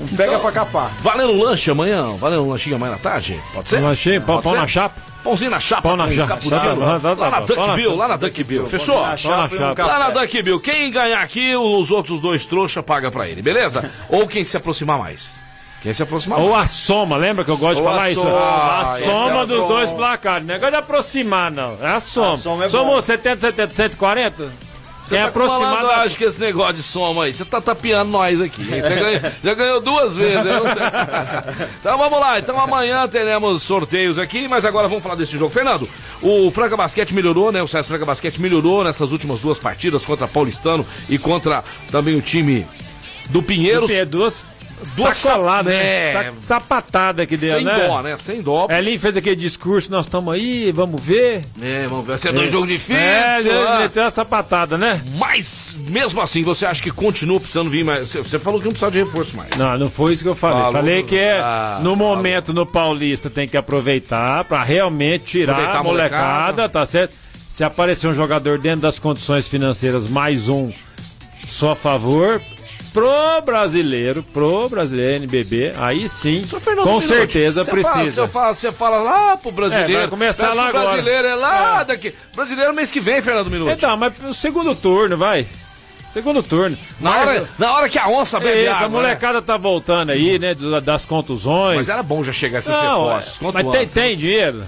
[0.00, 0.90] Um pega pra capar.
[1.00, 2.14] Valendo lanche amanhã?
[2.18, 3.40] Valendo um lanchinho amanhã à tarde?
[3.52, 3.78] Pode ser?
[3.80, 4.58] Um lanchinho, pão- Pode pão ser?
[4.58, 5.00] na chapa?
[5.22, 5.82] Pãozinho na chapa.
[5.82, 6.36] Pão na chapa.
[6.36, 7.96] Tá, tá, tá, tá, lá na tá, pão na Duck Bill, chapa.
[8.02, 8.66] lá na Duck Bill.
[8.66, 9.02] Fechou?
[9.06, 9.86] Na chapa na um.
[9.86, 10.10] Lá na.
[10.10, 10.60] Duck Bill.
[10.60, 13.88] Quem ganhar aqui, os outros dois trouxa paga pra ele, beleza?
[14.08, 15.40] Ou quem se aproximar mais.
[15.80, 16.66] Quem se aproximar Ou mais.
[16.66, 18.22] a soma, lembra que eu gosto de falar a isso?
[18.22, 18.36] soma.
[18.38, 20.46] a Ah, soma é, dos é dois placares.
[20.46, 21.76] Negócio de aproximar, não.
[21.80, 22.34] É a soma.
[22.34, 23.02] A soma é Somou bom.
[23.02, 24.50] 70, 70, 140?
[25.12, 28.10] Você é tá aproximar falando, acho que esse negócio de soma aí, você tá tapeando
[28.10, 28.64] nós aqui.
[28.64, 30.38] Você ganhou, já ganhou duas vezes.
[31.80, 35.52] então vamos lá, então amanhã teremos sorteios aqui, mas agora vamos falar desse jogo.
[35.52, 35.86] Fernando,
[36.22, 37.62] o Franca Basquete melhorou, né?
[37.62, 42.22] O César Franca Basquete melhorou nessas últimas duas partidas contra Paulistano e contra também o
[42.22, 42.66] time
[43.28, 43.90] do Pinheiros.
[43.90, 44.42] É duas
[44.96, 46.12] Duas sacoladas, é.
[46.14, 46.32] né?
[46.38, 47.86] Sa- Sapatada que deu, Sem né?
[47.86, 48.16] dó, né?
[48.18, 48.66] Sem dó.
[48.70, 51.42] Elinho fez aquele discurso, nós estamos aí, vamos ver.
[51.60, 52.10] É, vamos ver.
[52.12, 53.46] Vai ser dois jogos difíceis.
[53.46, 53.78] É, ah.
[53.80, 55.02] meteu a sapatada, né?
[55.16, 58.08] Mas, mesmo assim, você acha que continua precisando vir mais?
[58.08, 59.50] Você- Você falou que não precisa de reforço mais.
[59.56, 60.58] Não, não foi isso que eu falei.
[60.58, 60.72] Falou.
[60.72, 65.76] falei que é, Ah, no momento no Paulista tem que aproveitar pra realmente tirar Aproveitar
[65.76, 66.22] a a molecada.
[66.26, 67.14] molecada, tá certo?
[67.48, 70.70] Se aparecer um jogador dentro das condições financeiras, mais um,
[71.46, 72.40] só a favor.
[72.92, 76.44] Pro brasileiro, pro brasileiro NBB, aí sim,
[76.82, 78.26] com certeza Fala, precisa.
[78.26, 79.92] você, fala, você fala lá pro brasileiro.
[79.94, 80.88] É, vai começar lá agora.
[80.90, 82.14] brasileiro é lá daqui.
[82.34, 83.72] Brasileiro mês que vem, Fernando Minuto.
[83.72, 85.46] Então, mas o segundo turno, vai.
[86.12, 86.76] Segundo turno.
[87.00, 88.84] na, hora, na hora que a onça bebe É água.
[88.84, 90.54] a molecada tá voltando aí, né?
[90.84, 91.08] Das né?
[91.08, 91.76] contusões.
[91.78, 93.40] Mas era bom já chegar esses Não, reforços.
[93.40, 94.02] é, mas tem, antes, né?
[94.02, 94.62] tem dinheiro?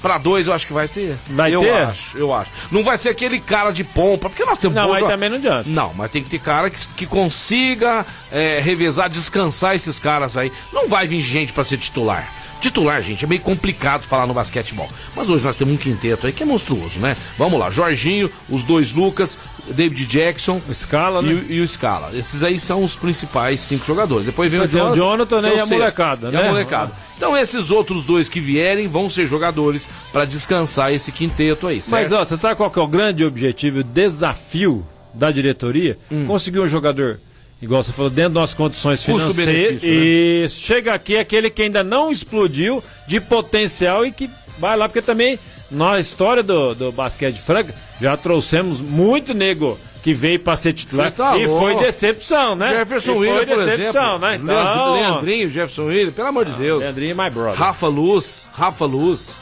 [0.00, 1.16] Pra dois eu acho que vai ter.
[1.30, 1.72] Vai eu ter?
[1.72, 2.50] acho, eu acho.
[2.70, 5.64] Não vai ser aquele cara de pompa, porque nós temos Não, jo- também não adianta.
[5.68, 10.52] Não, mas tem que ter cara que, que consiga é, revezar, descansar esses caras aí.
[10.72, 12.28] Não vai vir gente pra ser titular.
[12.60, 14.88] Titular, gente, é meio complicado falar no basquetebol.
[15.14, 17.16] Mas hoje nós temos um quinteto aí que é monstruoso, né?
[17.38, 19.38] Vamos lá, Jorginho, os dois Lucas,
[19.72, 21.42] David Jackson Scala, e, né?
[21.48, 22.10] o- e o Scala.
[22.16, 24.26] Esses aí são os principais cinco jogadores.
[24.26, 25.72] Depois vem Mas o tem o Jonathan, né, é e a sexto.
[25.78, 26.42] molecada, E né?
[26.42, 26.92] a molecada.
[27.16, 31.90] Então esses outros dois que vierem vão ser jogadores pra descansar esse quinteto aí, certo?
[31.92, 35.98] Mas ó, você sabe qual que é o grande objetivo, o desafio da diretoria?
[36.10, 36.26] Hum.
[36.26, 37.18] Conseguir um jogador,
[37.60, 39.34] igual você falou, dentro das condições financeiras.
[39.36, 39.96] Custo-benefício, né?
[39.96, 45.02] E chega aqui aquele que ainda não explodiu de potencial e que vai lá, porque
[45.02, 45.38] também
[45.70, 50.72] na história do, do basquete de Franca já trouxemos muito nego que veio para ser
[50.72, 51.60] titular tá e louco.
[51.64, 52.70] foi decepção, né?
[52.70, 54.18] Jefferson William, por decepção, exemplo.
[54.20, 54.34] né?
[54.42, 56.80] Então, Ah, Leand- Leandrinho, Jefferson William, pelo amor de Deus.
[56.80, 57.58] Leandrinho, my brother.
[57.58, 59.32] Rafa Luz, Rafa Luz.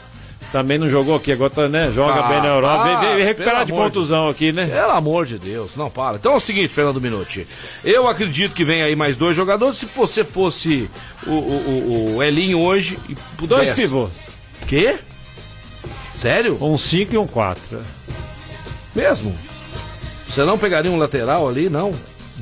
[0.51, 1.91] Também não jogou aqui, agora tá, né?
[1.93, 2.81] Joga Ah, bem na Europa.
[2.81, 4.65] ah, veio, veio pelo recuperar de amor de contusão aqui, né?
[4.65, 6.15] Pelo amor de Deus, não para.
[6.15, 7.45] Então é o seguinte, Fernando Minuti.
[7.83, 9.75] Eu acredito que vem aí mais dois jogadores.
[9.77, 10.89] Se você fosse
[11.25, 12.97] o, o, o- Elinho hoje
[13.37, 13.65] pudesse...
[13.65, 14.13] Dois pivôs.
[14.67, 14.97] Quê?
[16.13, 16.57] Sério?
[16.61, 17.79] Um 5 e um 4.
[18.95, 19.35] Mesmo?
[20.27, 21.93] Você não pegaria um lateral ali, não?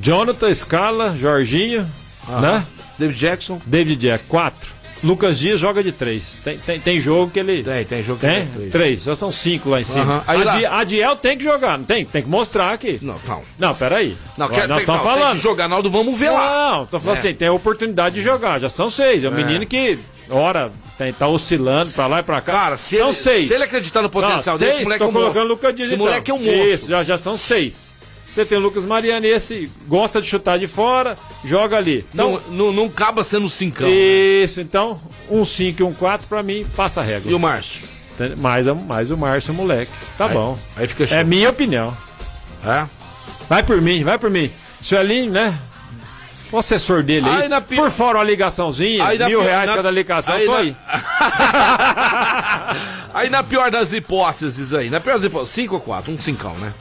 [0.01, 1.85] Jonathan, Scala, Jorginho,
[2.27, 2.41] Aham.
[2.41, 2.65] né?
[2.97, 3.61] David Jackson?
[3.65, 4.74] David Jack, 4.
[5.03, 6.41] Lucas Dias joga de 3.
[6.43, 7.61] Tem, tem, tem jogo que ele.
[7.63, 8.47] Tem, tem jogo que Tem?
[8.47, 8.71] três.
[8.71, 9.03] 3.
[9.03, 10.03] Já são 5 lá em cima.
[10.15, 10.23] Aham.
[10.25, 12.05] Aí lá- Adi- Adiel tem que jogar, não tem?
[12.05, 12.97] Tem que mostrar aqui.
[13.01, 13.41] Não, não.
[13.59, 14.15] Não, peraí.
[14.37, 15.35] Não, quer, nós estamos não, tem falando.
[15.37, 16.71] que jogar, Naldo, vamos ver lá.
[16.71, 17.19] Não, tô falando É.
[17.19, 18.59] assim, tem a oportunidade de jogar.
[18.59, 19.23] Já são 6.
[19.23, 22.53] É um menino que, ora, tem, tá oscilando pra lá e pra cá.
[22.53, 23.47] Cara, se são ele, 6.
[23.47, 25.87] se ele acreditar no potencial desse, seis, moleque tô é um colocando o Lucas Dias
[25.87, 26.05] Esse então.
[26.07, 26.65] moleque é um monstro.
[26.73, 27.94] Isso, já, já são seis.
[28.35, 32.05] Você tem o Lucas Mariani, esse gosta de chutar de fora, joga ali.
[32.13, 33.87] Então, Não, não, não acaba sendo cincão.
[33.87, 34.99] isso, então,
[35.31, 37.31] um 5 e um 4 pra mim passa a régua.
[37.31, 37.87] E o Márcio?
[38.37, 39.89] Mais, mais o Márcio, moleque.
[40.17, 40.59] Tá Aí- bom.
[40.75, 41.17] aí fica show.
[41.17, 41.95] É minha opinião.
[42.65, 42.85] É?
[43.47, 44.51] Vai por mim, vai por mim.
[44.81, 45.57] Seu Elinho, né?
[46.51, 50.35] O assessor dele aí, Aí pi- por fora uma ligaçãozinha, mil reais na- cada ligação,
[50.35, 50.75] aí tô na- aí.
[53.13, 56.49] Aí na pior das hipóteses aí, na pior das hipóteses, 5 ou 4, um 5,
[56.59, 56.73] né?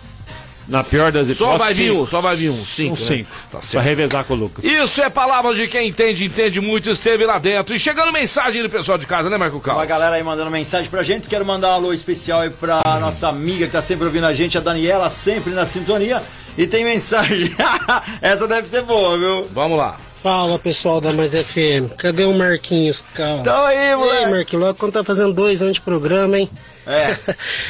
[0.67, 1.37] Na pior das hipóteses.
[1.39, 2.03] Só vai vir cinco.
[2.03, 2.93] um, só vai vir um, 5.
[2.93, 3.31] Um 5.
[3.31, 3.85] Tá pra certo.
[3.85, 4.65] revezar com o Lucas.
[4.65, 7.75] Isso é palavra de quem entende, entende muito, esteve lá dentro.
[7.75, 9.87] E chegando mensagem do pessoal de casa, né, Marco Uma Cal?
[9.87, 11.29] galera aí mandando mensagem pra gente.
[11.29, 14.57] Quero mandar um alô especial aí pra nossa amiga que tá sempre ouvindo a gente,
[14.57, 16.21] a Daniela, sempre na sintonia.
[16.57, 17.53] E tem mensagem.
[18.23, 19.45] Essa deve ser boa, viu?
[19.53, 19.97] Vamos lá.
[20.13, 23.41] Fala pessoal da Mais FM, cadê o Marquinhos, cara?
[23.41, 24.23] Então aí, moleque.
[24.23, 26.49] Ei, Marquinhos, logo quando tá fazendo dois anos de programa, hein?
[26.87, 27.17] É.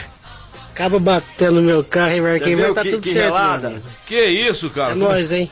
[0.74, 2.50] Acaba batendo no meu carro, hein, Marquinhos?
[2.60, 3.82] Já viu Mas tá que- tudo que certo, relada?
[4.06, 4.90] Que isso, cara?
[4.90, 5.48] É nóis, hein?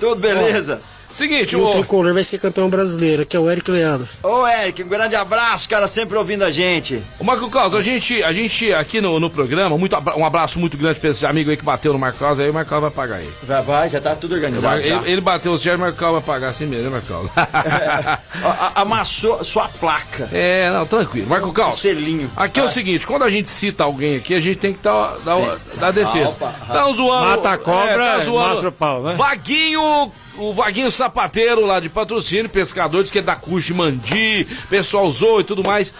[0.00, 0.80] Tudo beleza?
[1.16, 4.06] Seguinte, E o ô, tricolor vai ser campeão brasileiro, que é o Eric Leandro.
[4.22, 7.02] Ô, Eric, um grande abraço, cara, sempre ouvindo a gente.
[7.18, 10.58] Ô, Marco Carlos, a gente, a gente aqui no, no programa, muito abra- um abraço
[10.58, 12.92] muito grande pra esse amigo aí que bateu no Marco Carlos, aí o Marco Carlos
[12.92, 13.32] vai pagar ele.
[13.44, 14.80] Vai, vai, já tá tudo organizado.
[14.80, 17.30] Ele, ele bateu o Sérgio, o Marco Carlos vai pagar assim mesmo, né, Marco Carlos?
[18.44, 20.28] Ó, a- Amassou sua placa.
[20.32, 21.28] É, não, tranquilo.
[21.28, 22.30] Marco Carlos, selinho.
[22.36, 25.16] aqui é o seguinte, quando a gente cita alguém aqui, a gente tem que dar,
[25.24, 26.30] dar, dar defesa.
[26.32, 26.52] Opa.
[26.68, 27.26] Tá zoando.
[27.30, 28.48] Mata a cobra, tá zoando.
[28.50, 29.14] mostra o pau, né?
[29.14, 34.44] Vaguinho, o Vaguinho Sapateiro lá de patrocínio, pescador, diz que é da Cuxa de Mandi,
[34.68, 35.94] pessoal zoou e tudo mais.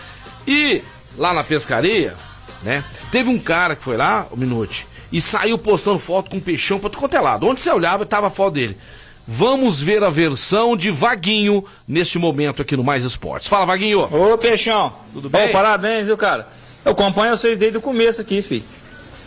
[0.45, 0.83] E
[1.17, 2.17] lá na pescaria,
[2.65, 6.81] né, teve um cara que foi lá, o Minute, e saiu postando foto com peixão
[6.81, 7.47] pra tudo quanto é lado.
[7.47, 8.77] Onde você olhava, tava a foto dele.
[9.29, 13.47] Vamos ver a versão de Vaguinho neste momento aqui no Mais Esportes.
[13.47, 14.01] Fala, Vaguinho.
[14.13, 14.93] Ô, Peixão.
[15.13, 15.51] Tudo bem?
[15.51, 16.49] Ô, parabéns, viu, cara?
[16.85, 18.65] Eu acompanho vocês desde o começo aqui, fi.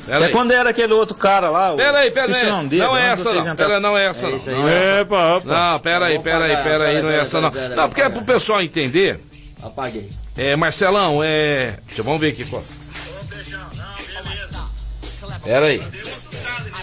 [0.10, 0.32] Pera Até aí.
[0.32, 1.76] quando era aquele outro cara lá.
[1.76, 2.48] Pera aí, pera aí.
[2.48, 3.56] o nome dele, Não é essa não.
[3.56, 4.38] Pera, não é essa não.
[4.38, 5.42] aí, Não é opa.
[5.46, 7.52] Não, pera aí, pera aí, pera aí, não é essa não.
[7.52, 9.20] Não, porque é pro pessoal entender.
[9.62, 10.10] Apaguei.
[10.36, 11.78] É, Marcelão, é.
[11.86, 12.44] Deixa, vamos ver aqui.
[12.44, 12.60] Pô.
[15.44, 15.80] Pera aí.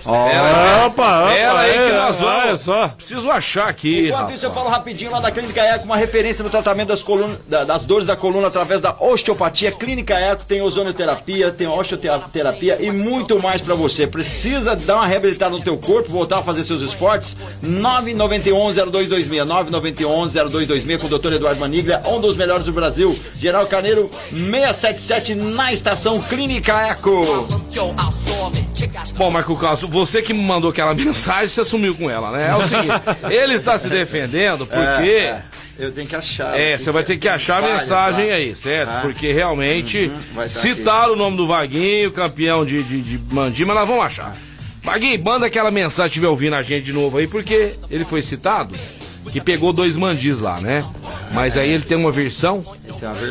[0.08, 0.86] Aí.
[0.86, 2.34] Opa, opa, Pera aí que é, nós vamos.
[2.44, 2.88] olha só.
[2.88, 4.08] Preciso achar aqui.
[4.08, 7.38] Enquanto isso, eu falo rapidinho lá da Clínica Eco, uma referência no tratamento das, colunas,
[7.48, 9.72] da- das dores da coluna através da osteopatia.
[9.72, 14.06] Clínica Eco tem ozonoterapia, tem osteoterapia e muito mais pra você.
[14.06, 17.36] Precisa dar uma reabilitada no teu corpo, voltar a fazer seus esportes?
[17.64, 21.34] 991-0226, 991-0226 com o Dr.
[21.34, 23.16] Eduardo Maniglia, um dos melhores do Brasil.
[23.34, 27.22] Geral Carneiro 677 na estação Clínica Eco.
[29.16, 32.48] Bom, Marco Carlos, você que me mandou aquela mensagem, você sumiu com ela, né?
[32.50, 32.94] É o seguinte,
[33.30, 34.80] ele está se defendendo porque.
[34.82, 35.42] É,
[35.78, 36.58] é, eu tenho que achar.
[36.58, 38.90] É, você vai ter que achar a mensagem aí, certo?
[38.90, 39.00] Ah.
[39.00, 43.76] Porque realmente Uhum, estar citaram o nome do Vaguinho, campeão de, de, de Mandi, mas
[43.76, 44.34] nós vamos achar.
[44.82, 48.74] Vaguinho, manda aquela mensagem, estiver ouvindo a gente de novo aí, porque ele foi citado
[49.32, 50.84] que pegou dois mandis lá, né?
[51.32, 52.62] Mas aí ele tem uma versão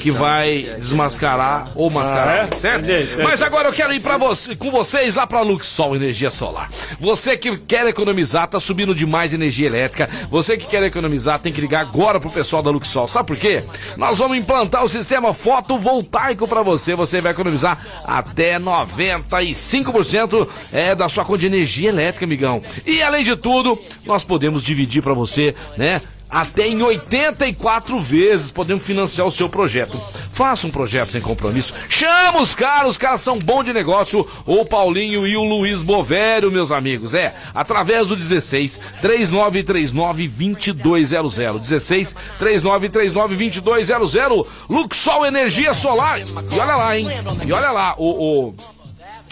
[0.02, 2.58] que vai é- desmascarar ou mascarar, Ah, é?
[2.58, 2.84] certo?
[2.86, 3.24] Entendi.
[3.24, 6.70] Mas agora eu quero ir para você, com vocês lá para Luxol Energia Solar.
[7.00, 10.10] Você que quer economizar, tá subindo demais energia elétrica.
[10.30, 13.08] Você que quer economizar, tem que ligar agora pro pessoal da Luxol.
[13.08, 13.64] Sabe por quê?
[13.98, 16.94] Nós vamos implantar o sistema fotovoltaico para você.
[16.96, 22.62] Você vai economizar até 95% é da sua conta de energia elétrica, amigão.
[22.86, 25.85] E além de tudo, nós podemos dividir para você, né?
[26.30, 29.98] Até em 84 vezes podemos financiar o seu projeto.
[30.34, 31.74] Faça um projeto sem compromisso.
[31.88, 34.28] Chama os caras, os caras são bons de negócio.
[34.46, 37.14] O Paulinho e o Luiz Bovério, meus amigos.
[37.14, 40.28] É, através do 16 3939
[40.74, 41.62] 2200.
[41.62, 44.48] 16 3939 2200.
[44.70, 46.20] Luxol Energia Solar.
[46.20, 47.08] E olha lá, hein?
[47.46, 48.50] E olha lá, o.
[48.50, 48.75] o...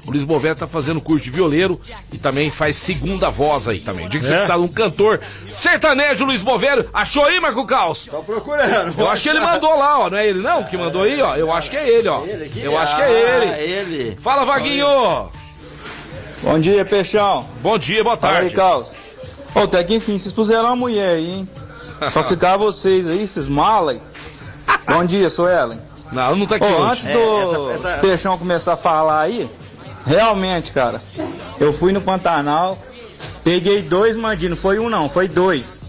[0.06, 1.80] O Luiz Bovério tá fazendo curso de violeiro
[2.12, 4.08] e também faz segunda voz aí também.
[4.10, 4.38] Diga que você É?
[4.38, 6.90] precisa de um cantor sertanejo, Luiz Bovério.
[6.94, 8.08] Achou aí, Marco Caos?
[8.12, 8.94] Tô procurando.
[9.00, 10.10] Eu acho que ele mandou lá, ó.
[10.10, 11.36] Não é ele não que mandou aí, ó?
[11.38, 12.22] Eu acho que é ele, ó.
[12.56, 13.72] Eu acho que é Ah, ele.
[14.04, 14.18] ele.
[14.22, 15.30] Fala, Vaguinho.
[16.42, 17.46] Bom dia, Peixão.
[17.62, 18.56] Bom dia, boa Fala aí, tarde.
[18.56, 18.96] Carlos.
[19.56, 21.50] Ô, até que enfim, vocês puseram uma mulher aí, hein?
[22.10, 24.00] Só ficar vocês aí, esses malas.
[24.86, 25.80] Bom dia, sou Ellen.
[26.12, 26.84] Não, não tá aqui hoje.
[26.92, 29.50] antes É, do essa- essa- Peixão começar a falar aí,
[30.06, 31.02] realmente, cara,
[31.60, 32.78] eu fui no Pantanal,
[33.44, 35.84] peguei dois mandinhos, não foi um não, foi dois.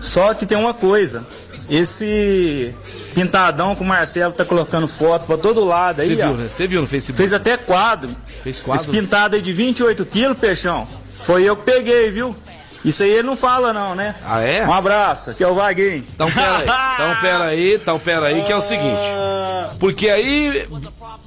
[0.00, 1.26] Só que tem uma coisa,
[1.68, 2.74] esse
[3.14, 6.48] pintadão que o Marcelo tá colocando foto pra todo lado aí, Você ó, viu, né?
[6.50, 7.16] Você viu no Facebook?
[7.16, 8.14] fez até quadro.
[8.42, 8.82] Fez quadro?
[8.82, 12.34] Esse pintado aí de 28 quilos, Peixão, foi eu que peguei, viu?
[12.84, 14.14] Isso aí ele não fala não, né?
[14.24, 14.66] Ah, é?
[14.66, 16.04] Um abraço, aqui é o Vaguinho.
[16.14, 16.64] Então pera aí,
[16.94, 19.00] então pera aí, então pera aí, que é o seguinte.
[19.78, 20.66] Porque aí,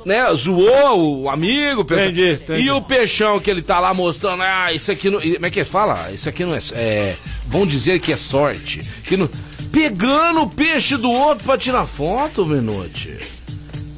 [0.05, 1.81] né, zoou o amigo.
[1.81, 2.61] Entendi, entendi.
[2.61, 5.19] e o peixão que ele tá lá mostrando, ah, isso aqui não.
[5.19, 6.11] Como é que fala?
[6.11, 6.59] Isso aqui não é.
[6.73, 8.81] é vão dizer que é sorte.
[9.03, 9.29] Que não,
[9.71, 13.42] pegando o peixe do outro pra tirar foto, Menote.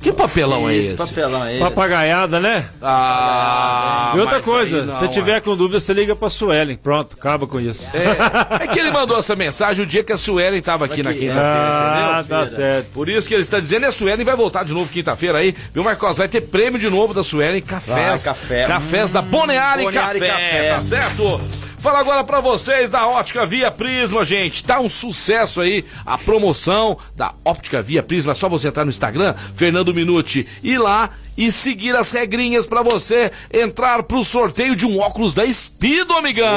[0.06, 0.93] Que papelão é esse?
[0.93, 1.64] papelão é esse?
[1.64, 2.64] Papagaiada, né?
[2.80, 5.39] Ah, e outra coisa, se tiver ué.
[5.41, 6.76] com dúvida, você liga pra Suelen.
[6.78, 7.89] Pronto, acaba com isso.
[7.95, 11.12] É, é que ele mandou essa mensagem o dia que a Suelen tava aqui na
[11.12, 12.38] quinta-feira, Ah, entendeu?
[12.39, 12.88] tá certo.
[12.93, 15.56] Por isso que ele está dizendo, e a Suelen vai voltar de novo quinta-feira aí,
[15.74, 16.18] viu, Marcos?
[16.18, 17.97] Vai ter prêmio de novo da Suelen, cafés.
[17.97, 18.68] Vai, café.
[18.68, 20.70] Cafés da Boneari, Boneari Café, Café.
[20.70, 21.41] tá certo?
[21.86, 24.63] Fala agora pra vocês da Ótica Via Prisma, gente.
[24.63, 28.31] Tá um sucesso aí a promoção da Óptica Via Prisma.
[28.31, 32.81] É só você entrar no Instagram, Fernando Minuti, ir lá e seguir as regrinhas pra
[32.81, 36.47] você entrar pro sorteio de um óculos da Speedo, amigão.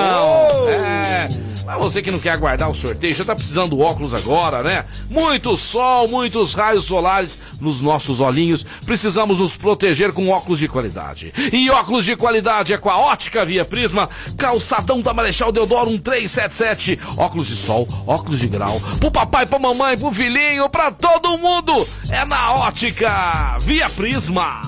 [0.68, 1.28] É.
[1.64, 4.84] Pra você que não quer aguardar o sorteio, já tá precisando do óculos agora, né?
[5.10, 8.64] Muito sol, muitos raios solares nos nossos olhinhos.
[8.84, 11.32] Precisamos nos proteger com óculos de qualidade.
[11.52, 16.98] E óculos de qualidade é com a Ótica Via Prisma, calçadão da Marechal Deodoro 1377.
[17.16, 21.86] Óculos de sol, óculos de grau, pro papai, pra mamãe, pro filhinho, pra todo mundo.
[22.10, 24.67] É na Ótica Via Prisma.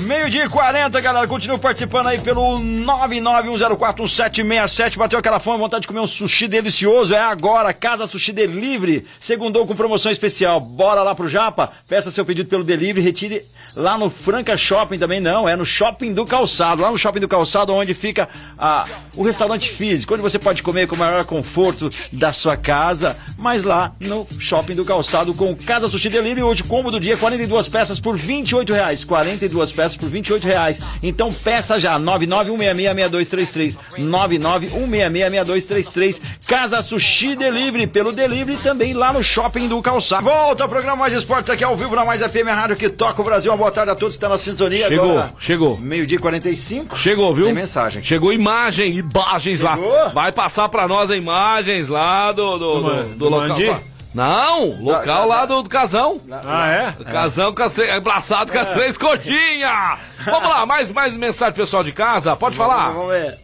[0.00, 1.26] Meio-dia e 40, galera.
[1.26, 4.98] Continua participando aí pelo 991041767.
[4.98, 7.14] Bateu aquela fome, vontade de comer um sushi delicioso.
[7.14, 9.06] É agora, Casa Sushi Delivery.
[9.18, 10.60] Segundou com promoção especial.
[10.60, 11.72] Bora lá pro Japa.
[11.88, 13.00] Peça seu pedido pelo delivery.
[13.00, 13.42] Retire
[13.74, 15.18] lá no Franca Shopping também.
[15.18, 16.82] Não, é no Shopping do Calçado.
[16.82, 18.28] Lá no Shopping do Calçado, onde fica
[18.58, 18.84] a,
[19.16, 20.12] o restaurante físico.
[20.12, 23.16] Onde você pode comer com o maior conforto da sua casa.
[23.38, 26.42] Mas lá no Shopping do Calçado com Casa Sushi Delivery.
[26.42, 29.02] Hoje, combo do dia: 42 peças por 28 reais.
[29.02, 30.78] 42 peças por 28 reais.
[31.02, 33.76] Então peça já, 991666233.
[33.98, 36.16] 991666233.
[36.46, 40.24] Casa Sushi Delivery, pelo delivery também lá no Shopping do Calçado.
[40.24, 43.24] Volta ao programa Mais Esportes aqui ao vivo na Mais FM, rádio que toca o
[43.24, 43.50] Brasil.
[43.50, 45.32] Uma boa tarde a todos que estão na sintonia Chegou, agora.
[45.38, 45.78] chegou.
[45.78, 46.98] Meio-dia e 45.
[46.98, 47.46] Chegou, viu?
[47.46, 48.02] Tem mensagem.
[48.02, 49.76] Chegou imagem, imagens lá.
[49.76, 50.10] Chegou?
[50.10, 53.80] Vai passar pra nós as imagens lá do, do, do, do do local.
[54.16, 56.16] Não, local lá do, do casão.
[56.42, 57.04] Ah, é?
[57.04, 59.98] Casão com as três, abraçado com as três coxinhas.
[60.24, 62.34] Vamos lá, mais, mais mensagem pessoal de casa.
[62.34, 62.92] Pode falar.
[62.92, 63.38] Vamos ver.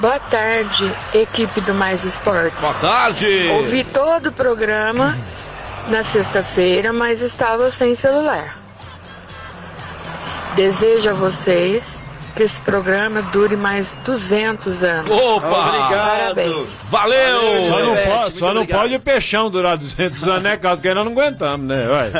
[0.00, 2.60] Boa tarde, equipe do Mais Esportes.
[2.60, 3.48] Boa tarde.
[3.52, 5.16] Ouvi todo o programa
[5.90, 8.58] na sexta-feira, mas estava sem celular.
[10.56, 12.02] Desejo a vocês
[12.36, 15.10] que esse programa dure mais 200 anos.
[15.10, 15.48] Opa!
[15.48, 16.86] Parabéns.
[16.90, 17.40] Valeu!
[17.40, 18.80] Só não, Elizabeth, pode, só não obrigado.
[18.80, 20.80] pode o peixão durar 200 anos, né, Carlos?
[20.80, 21.88] Porque nós não aguentamos, né?
[21.88, 22.10] Ué.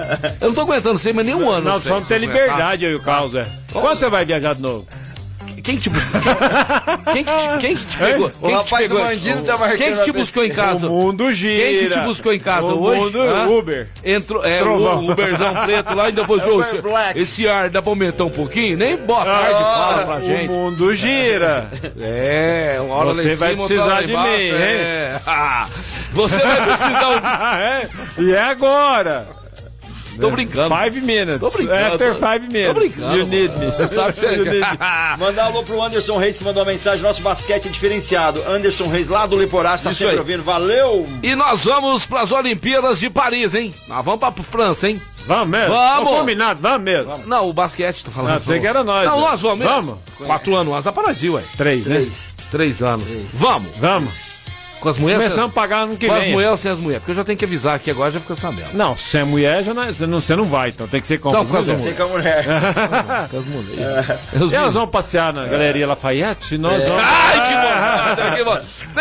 [0.41, 1.71] Eu não tô aguentando sem mais nenhum ano.
[1.71, 2.47] Não, sei, só não se tem eu aguentar.
[2.49, 3.47] liberdade aí o Carlos, é.
[3.73, 4.87] Quando você vai viajar de novo?
[5.67, 6.21] Quem que te buscou?
[7.13, 8.27] Quem, quem que te, quem que te pegou?
[8.29, 8.99] O Quem que te rapaz pegou?
[9.01, 10.89] do bandido tá marcando Quem que te buscou em casa?
[10.89, 11.65] O mundo gira.
[11.65, 13.01] Quem que te buscou em casa o hoje?
[13.05, 13.47] Mundo, Hã?
[13.49, 13.89] Uber.
[14.05, 15.05] Entrou, é, Trovão.
[15.05, 17.19] o Uberzão preto lá, ainda foi Uber esse, Black.
[17.21, 18.77] esse ar dá pra aumentar um pouquinho?
[18.79, 20.49] Nem boa tarde fala pra Ah, O gente.
[20.49, 21.69] mundo gira.
[22.01, 24.53] É, uma hora Você vai cima, precisar de embaixo, mim, hein?
[24.55, 25.21] é.
[25.27, 25.67] Ah,
[26.13, 27.59] Você vai precisar.
[27.61, 27.89] é.
[28.19, 29.27] E é agora.
[30.21, 30.75] Tô brincando.
[30.75, 31.41] Five minutes.
[31.41, 32.67] Tô brincando, After tô- five minutes.
[32.67, 33.67] tô brincando, You need me.
[33.67, 34.61] Você sabe que você- You need me.
[35.19, 37.03] Mandar alô pro Anderson Reis que mandou uma mensagem.
[37.03, 38.43] Nosso basquete é diferenciado.
[38.49, 40.19] Anderson Reis lá do Leporá está Isso sempre aí.
[40.21, 40.43] ouvindo.
[40.43, 41.07] Valeu!
[41.23, 43.75] E nós vamos pras Olimpíadas de Paris, hein?
[43.89, 45.01] Nós vamos pra França, hein?
[45.27, 45.75] Vamos mesmo?
[45.75, 46.11] Vamos.
[46.11, 47.19] Tô combinado, vamos mesmo.
[47.27, 48.37] Não, o basquete, tô falando.
[48.37, 49.27] Ah, pensei que era nós, Não, né?
[49.27, 49.75] nós vamos mesmo.
[49.75, 49.99] Vamos.
[50.25, 51.43] Quatro anos, nós dá pra nós ir, ué.
[51.57, 52.07] Três, né?
[52.53, 53.27] Três anos.
[53.33, 53.71] Vamos.
[53.79, 54.15] Vamos.
[54.81, 55.23] Com as mulheres?
[55.25, 56.33] Começamos a pagar ano que Com as vem.
[56.33, 57.01] mulheres ou sem as mulheres?
[57.01, 58.75] Porque eu já tenho que avisar aqui agora, já fica sabendo.
[58.75, 61.07] Não, se é mulher, já não, é- você, não, você não vai, então tem que
[61.07, 61.97] ser com Então, as com as mulheres.
[61.97, 62.45] Com a mulher.
[63.31, 64.53] Com as mulheres.
[64.53, 66.59] E elas vão passear na Galeria Lafayette?
[66.59, 67.03] Nós vamos.
[67.03, 67.96] Ai, que que vontade.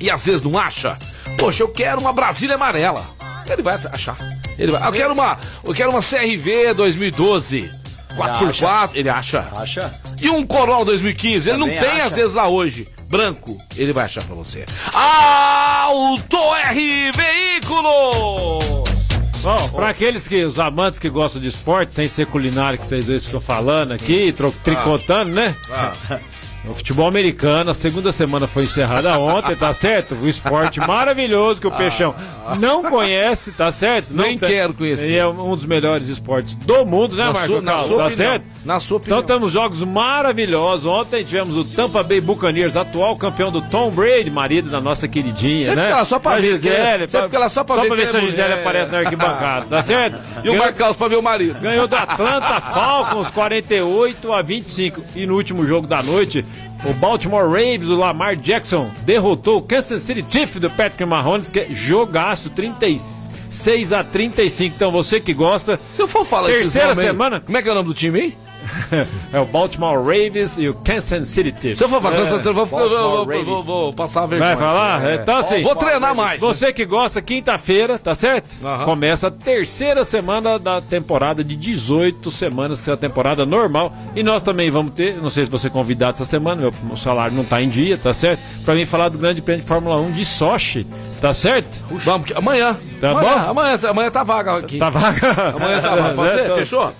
[0.00, 0.96] E às vezes não acha,
[1.38, 3.04] poxa, eu quero uma Brasília amarela.
[3.46, 4.16] Ele vai achar.
[4.58, 4.86] Ele vai.
[4.86, 7.82] Eu quero uma, eu quero uma CRV 2012.
[8.16, 9.48] 4x4, ele acha.
[9.56, 10.00] Acha?
[10.20, 12.04] E um Corolla 2015, ele não tem acha.
[12.06, 12.86] às vezes lá hoje.
[13.08, 14.64] Branco, ele vai achar pra você.
[14.92, 18.82] Auto R Veículos!
[19.42, 23.04] Bom, pra aqueles que, os amantes que gostam de esporte, sem ser culinário, que vocês
[23.04, 25.54] dois ficam falando aqui, tro- tricotando, né?
[26.64, 30.14] O futebol americano, a segunda semana foi encerrada ontem, tá certo?
[30.14, 32.14] O esporte maravilhoso que o Peixão
[32.60, 34.14] não conhece, tá certo?
[34.14, 35.10] Não Nem quero conhecer.
[35.10, 37.46] E é um dos melhores esportes do mundo, né, Na Marco?
[37.48, 37.88] sua- na Carlos?
[37.88, 38.30] sua tá opinião.
[38.30, 38.44] certo?
[38.64, 39.18] Na sua opinião.
[39.18, 40.86] Então temos jogos maravilhosos.
[40.86, 45.64] Ontem tivemos o Tampa Bay Buccaneers, atual campeão do Tom Brady, marido da nossa queridinha,
[45.64, 45.82] Você né?
[45.86, 48.06] fica lá só pra Da ver, Gisele, você fica lá só pra ver ver quem
[48.06, 48.60] se a é Gisele mulher.
[48.60, 50.16] aparece na arquibancada, tá certo?
[50.44, 51.58] E o Marcos pra ver o marido.
[51.60, 55.02] Ganhou do Atlanta Falcons 48 a 25.
[55.16, 56.44] E no último jogo da noite,
[56.84, 61.60] o Baltimore Ravens, o Lamar Jackson, derrotou o Kansas City Chiefs do Patrick Mahomes, que
[61.60, 64.74] é jogaço 36 a 35.
[64.74, 65.78] Então você que gosta.
[65.88, 67.40] Se eu for falar Terceira aí, semana.
[67.40, 68.36] Como é que é o nome do time, hein?
[69.32, 71.78] É o Baltimore Ravens e o Kansas City Chiefs.
[71.78, 72.20] Se eu for falar, É.
[72.20, 74.56] eu vou, vou, vou, vou, passar a vergonha.
[74.56, 75.14] Vai falar?
[75.14, 75.62] Então assim.
[75.62, 76.40] Vou treinar mais.
[76.40, 78.56] Você que gosta, quinta-feira, tá certo?
[78.84, 83.92] Começa a terceira semana da temporada de 18 semanas, que é a temporada normal.
[84.14, 86.96] E nós também vamos ter, não sei se você é convidado essa semana, meu, meu
[86.96, 88.40] salário não tá em dia, tá certo?
[88.64, 90.86] Pra mim falar do Grande Prêmio de Fórmula 1 de Sochi,
[91.20, 91.78] tá certo?
[92.04, 92.76] Vamos, amanhã.
[93.00, 93.50] Tá amanhã, bom?
[93.50, 94.78] Amanhã, amanhã tá vaga aqui.
[94.78, 95.54] Tá vaga?
[95.56, 96.14] Amanhã tá vaga.
[96.14, 96.44] Pode ser?
[96.44, 96.92] Então- Fechou?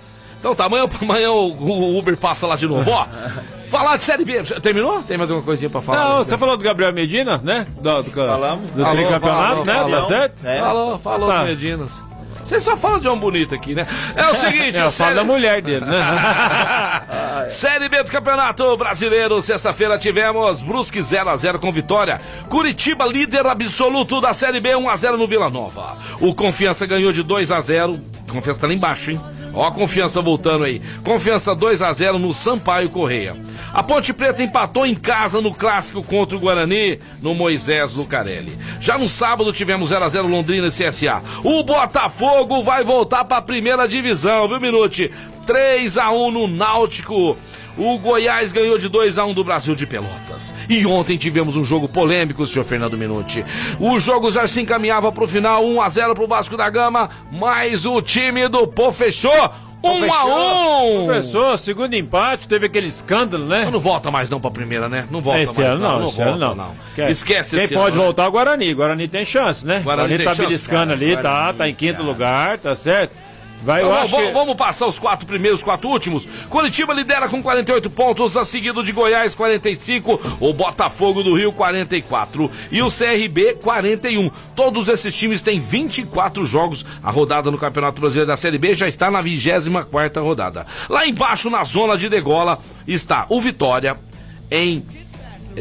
[0.43, 2.91] Então tá, amanhã, amanhã o, o Uber passa lá de novo.
[2.91, 3.05] Ó,
[3.71, 4.43] falar de Série B.
[4.61, 5.01] Terminou?
[5.03, 5.97] Tem mais alguma coisinha pra falar?
[6.09, 7.65] Não, você falou do Gabriel Medina, né?
[7.79, 8.69] Do, do, Falamos.
[8.71, 9.73] do Falou, tricampeonato, falou, né?
[9.73, 10.01] falou.
[10.01, 10.45] Tá certo?
[10.45, 10.59] É.
[10.59, 11.43] Falou, falou Tá.
[11.43, 12.03] do Medinas.
[12.43, 13.87] Você só fala de homem bonito aqui, né?
[14.17, 15.95] É o seguinte, É, série- da mulher dele, né?
[17.47, 22.19] Série B do Campeonato Brasileiro, sexta-feira tivemos Brusque 0x0 com vitória.
[22.49, 25.97] Curitiba, líder absoluto da Série B, 1x0 no Vila Nova.
[26.19, 27.97] O Confiança ganhou de 2x0.
[28.29, 29.21] Confiança tá lá embaixo, hein?
[29.53, 30.81] Ó a confiança voltando aí.
[31.03, 33.35] Confiança 2x0 no Sampaio Correia.
[33.73, 38.57] A Ponte Preta empatou em casa no clássico contra o Guarani, no Moisés Lucarelli.
[38.79, 41.21] Já no sábado tivemos 0x0 Londrina e CSA.
[41.43, 45.11] O Botafogo vai voltar pra primeira divisão, viu, Minute?
[45.45, 47.37] 3x1 no Náutico.
[47.77, 50.53] O Goiás ganhou de 2 a 1 do Brasil de Pelotas.
[50.69, 53.43] E ontem tivemos um jogo polêmico, senhor Fernando Minuti.
[53.79, 57.85] O jogo já se encaminhava pro final, 1 a 0 pro Vasco da Gama, mas
[57.85, 59.31] o time do Pô fechou
[59.83, 61.07] 1 a 1.
[61.07, 63.67] Começou, segundo empate, teve aquele escândalo, né?
[63.71, 65.05] Não volta mais não pra primeira, né?
[65.11, 66.71] Não volta esse mais ano não, esse ano volta, não.
[66.95, 68.03] Quer- Esquece Quem esse pode ano.
[68.05, 68.73] voltar é o Guarani.
[68.73, 69.81] Guarani tem chance, né?
[69.83, 70.93] Guarani Guarani tem tá chance, beliscando cara.
[70.93, 73.11] ali, tá, Guarani, tá em quinto lugar, tá certo?
[73.63, 74.33] Vai, eu Vamos, vamos- que...
[74.33, 76.25] vamos passar os quatro primeiros, quatro últimos.
[76.49, 82.51] Curitiba lidera com 48 pontos, a seguido de Goiás 45, o Botafogo do Rio 44
[82.71, 84.29] e o CRB 41.
[84.55, 86.85] Todos esses times têm 24 jogos.
[87.01, 90.65] A rodada no Campeonato Brasileiro da Série B já está na 24ª rodada.
[90.89, 93.97] Lá embaixo, na zona de degola, está o Vitória
[94.51, 94.85] em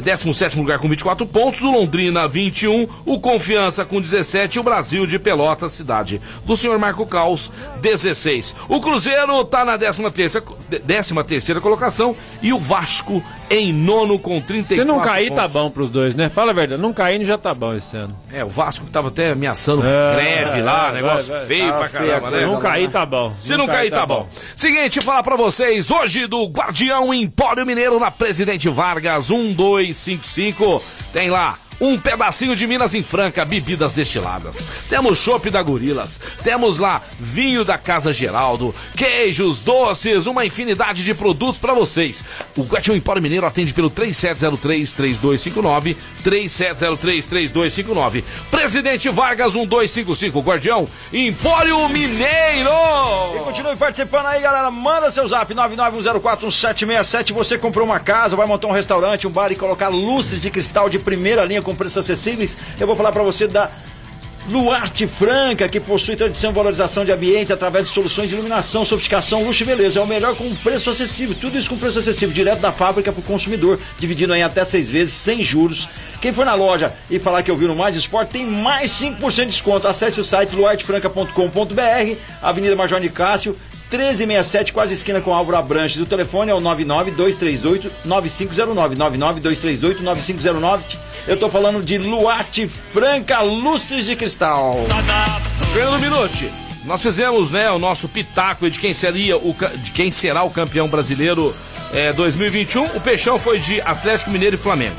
[0.01, 5.07] 17 lugar com 24 pontos, o Londrina 21, o Confiança com 17 e o Brasil
[5.07, 8.55] de Pelotas, cidade do senhor Marco Caos, 16.
[8.69, 10.47] O Cruzeiro tá na 13 terceira,
[10.87, 15.53] 13 terceira colocação e o Vasco em nono com 34 Se não cair, tá pontos.
[15.53, 16.31] bom pros dois, né?
[16.31, 18.17] Fala a verdade, não caindo já tá bom esse ano.
[18.33, 21.47] É, o Vasco que tava até ameaçando É, greve lá, vai, negócio vai, vai.
[21.47, 22.39] feio Tá pra caramba, né?
[22.39, 23.33] coisa Não cair, tá bom.
[23.39, 24.27] Se não, cair, tá, bom.
[24.57, 29.31] Seguinte, falar pra vocês, hoje do Guardião Empório Mineiro na Presidente Vargas
[29.83, 34.65] 1255, tem lá um pedacinho de Minas em Franca, bebidas destiladas.
[34.89, 41.13] Temos chopp da Gorilas, temos lá vinho da Casa Geraldo, queijos, doces, uma infinidade de
[41.13, 42.23] produtos pra vocês.
[42.57, 48.23] O Guardião Empório Mineiro atende pelo 3703-3259, 3703-3259.
[48.49, 52.71] Presidente Vargas 1255, Guardião Empório Mineiro!
[53.35, 54.71] E continue participando aí, galera.
[54.71, 57.33] Manda seu zap 991041767.
[57.33, 60.89] Você comprou uma casa, vai montar um restaurante, um bar e colocar lustres de cristal
[60.89, 62.57] de primeira linha com preços acessíveis.
[62.79, 63.71] Eu vou falar pra você da
[64.49, 69.45] Luarte Franca, que possui tradição e valorização de ambiente através de soluções de iluminação, sofisticação,
[69.45, 70.01] luxo e beleza.
[70.01, 71.37] É o melhor com preço acessível.
[71.41, 74.91] Tudo isso com preço acessível, direto da fábrica para o consumidor, dividido em até seis
[74.91, 75.89] vezes, sem juros.
[76.21, 79.47] Quem for na loja e falar que ouviu no Mais Esporte tem mais 5% de
[79.47, 79.87] desconto.
[79.87, 83.57] Acesse o site luartefranca.com.br, Avenida Major Nicásio,
[83.93, 86.01] 1367, quase esquina com Álvaro Abranches.
[86.01, 88.97] O telefone é o 99238-9509.
[88.97, 91.12] 99238-9509.
[91.27, 94.77] Eu tô falando de Luarte Franca Lustres de Cristal.
[95.73, 96.51] Fernando Minuti,
[96.85, 100.89] nós fizemos né, o nosso pitaco de quem, seria o, de quem será o campeão
[100.89, 101.55] brasileiro
[101.95, 102.85] é, 2021.
[102.97, 104.97] O Peixão foi de Atlético Mineiro e Flamengo.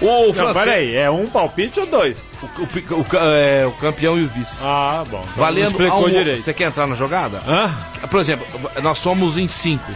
[0.00, 0.64] O Não, francês.
[0.64, 2.16] peraí, é um palpite ou dois?
[2.42, 4.60] O, o o é, o campeão e o vice.
[4.62, 5.20] Ah, bom.
[5.22, 6.42] Então Valendo não explicou almo- direito.
[6.42, 7.40] Você quer entrar na jogada?
[7.48, 7.74] Hã?
[8.08, 8.46] Por exemplo,
[8.82, 9.90] nós somos em cinco.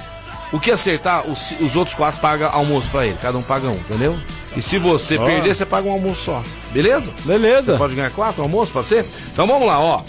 [0.53, 3.17] O que acertar, os, os outros quatro pagam almoço pra ele.
[3.21, 4.19] Cada um paga um, entendeu?
[4.57, 5.25] E se você Ó.
[5.25, 6.43] perder, você paga um almoço só.
[6.73, 7.13] Beleza?
[7.25, 7.73] Beleza.
[7.73, 9.05] Você pode ganhar quatro almoços, pode ser?
[9.33, 10.03] Então vamos lá, ó.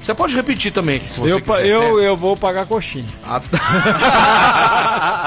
[0.00, 1.66] Você pode repetir também, se você Eu, quiser.
[1.66, 2.08] eu, né?
[2.08, 3.04] eu vou pagar coxinha.
[3.22, 3.42] Ah,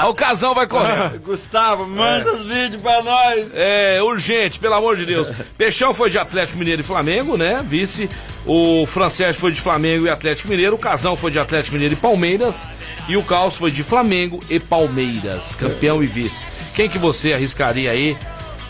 [0.10, 1.16] o casal vai correr.
[1.24, 3.52] Gustavo, manda os vídeos pra nós.
[3.54, 5.30] É, urgente, pelo amor de Deus.
[5.56, 7.64] Peixão foi de Atlético Mineiro e Flamengo, né?
[7.64, 8.10] Vice.
[8.44, 10.74] O Francés foi de Flamengo e Atlético Mineiro.
[10.74, 12.68] O Casão foi de Atlético Mineiro e Palmeiras.
[13.08, 15.54] E o Caos foi de Flamengo e Palmeiras.
[15.54, 16.46] Campeão e vice.
[16.74, 18.16] Quem que você arriscaria aí?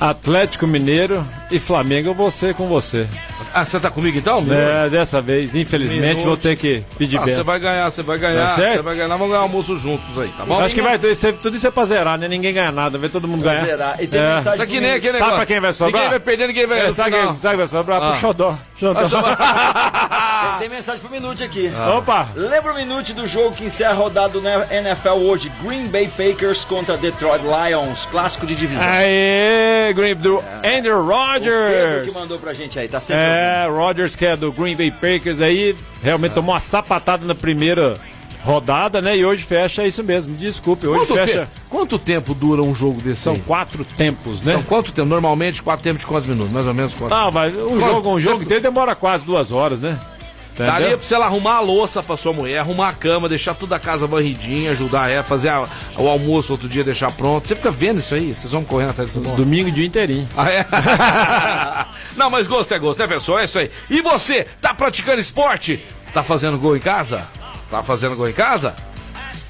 [0.01, 3.07] Atlético Mineiro e Flamengo, eu vou ser com você.
[3.55, 4.45] Ah, você tá comigo então?
[4.51, 6.25] É, dessa vez, infelizmente, Minuto.
[6.27, 7.23] vou ter que pedir Ah.
[7.23, 8.49] Você vai ganhar, você vai ganhar.
[8.49, 8.73] Tá certo?
[8.77, 9.09] Você vai ganhar.
[9.09, 10.59] Nós vamos ganhar almoço juntos aí, tá bom?
[10.61, 12.27] Acho que vai ter isso- tudo isso é pra zerar, né?
[12.29, 13.65] Ninguém ganha nada, vai todo mundo ganhar.
[13.65, 13.97] zerar.
[14.03, 14.37] E tem É.
[14.37, 15.93] mensagem Tá que nem aquele Sabe pra quem vai sobrar?
[15.95, 17.27] Ninguém vai perder, ninguém vai É, no sabe, final.
[17.33, 18.03] quem, sabe quem vai sobrar?
[18.03, 18.11] Ah.
[18.11, 18.59] Pro Xodó.
[18.77, 19.01] Xodó.
[20.59, 21.71] Tem, tem mensagem pro Minute aqui.
[21.77, 21.97] Ah.
[21.99, 22.29] Opa!
[22.35, 25.51] Lembra o Minute do jogo que encerra a rodada do NFL hoje?
[25.63, 28.83] Green Bay Packers contra Detroit Lions, clássico de divisão.
[28.87, 32.05] Aê, Green do Andrew O Pedro Rogers.
[32.13, 35.41] que mandou pra gente aí, tá sempre É, Rogers que é do Green Bay Packers
[35.41, 37.95] aí, realmente tomou uma sapatada na primeira
[38.43, 39.17] rodada, né?
[39.17, 40.35] E hoje fecha isso mesmo.
[40.35, 41.47] Desculpe, hoje Quanto, fecha.
[41.47, 43.23] te- quanto tempo dura um jogo desse?
[43.23, 43.43] São aí?
[43.47, 44.53] quatro tempos, né?
[44.53, 45.09] Então, quanto tempo?
[45.09, 46.53] Normalmente, quatro tempos de quantos minutos?
[46.53, 47.13] Mais ou menos quanto?
[47.15, 47.81] Ah, mas um Quanto?
[47.81, 49.99] jogo, um Você- jogo inteiro demora quase duas horas, né?
[50.57, 50.99] Daria Entendeu?
[50.99, 53.79] pra você lá arrumar a louça pra sua mulher, arrumar a cama, deixar toda a
[53.81, 55.67] casa varridinha, ajudar ela, fazer a-
[55.99, 57.49] o almoço outro dia, deixar pronto.
[57.49, 58.33] Você fica vendo isso aí?
[58.33, 59.37] Vocês vão correndo atrás negócio?
[59.37, 60.29] Domingo dia inteirinho.
[60.37, 60.65] Ah, é?
[62.17, 63.41] Não, mas gosto é gosto, né, pessoal?
[63.41, 63.69] É isso aí.
[63.91, 65.85] E você, tá praticando esporte?
[66.13, 67.27] Tá fazendo gol em casa?
[67.69, 68.77] Tá fazendo gol em casa?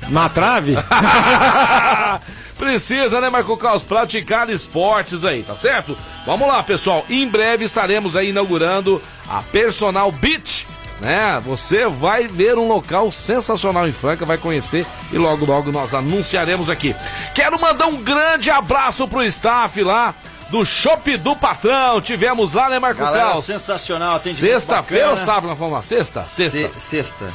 [0.09, 0.75] Na trave?
[2.59, 3.83] Precisa, né, Marco Caos?
[3.83, 5.97] Praticar esportes aí, tá certo?
[6.25, 7.05] Vamos lá, pessoal.
[7.11, 10.64] Em breve estaremos aí inaugurando a Personal Beach.
[11.01, 11.41] Né?
[11.45, 16.71] Você vai ver um local sensacional em Franca, vai conhecer e logo logo nós anunciaremos
[16.71, 16.95] aqui.
[17.35, 20.15] Quero mandar um grande abraço pro staff lá
[20.51, 22.01] do Shop do Patrão.
[22.01, 24.21] Tivemos lá, né, Marco Galera, sensacional.
[24.21, 25.83] Sexta-feira ou sábado fomos lá?
[25.83, 26.23] Sexta?
[26.23, 26.59] Sexta.
[26.75, 27.27] Se- sexta.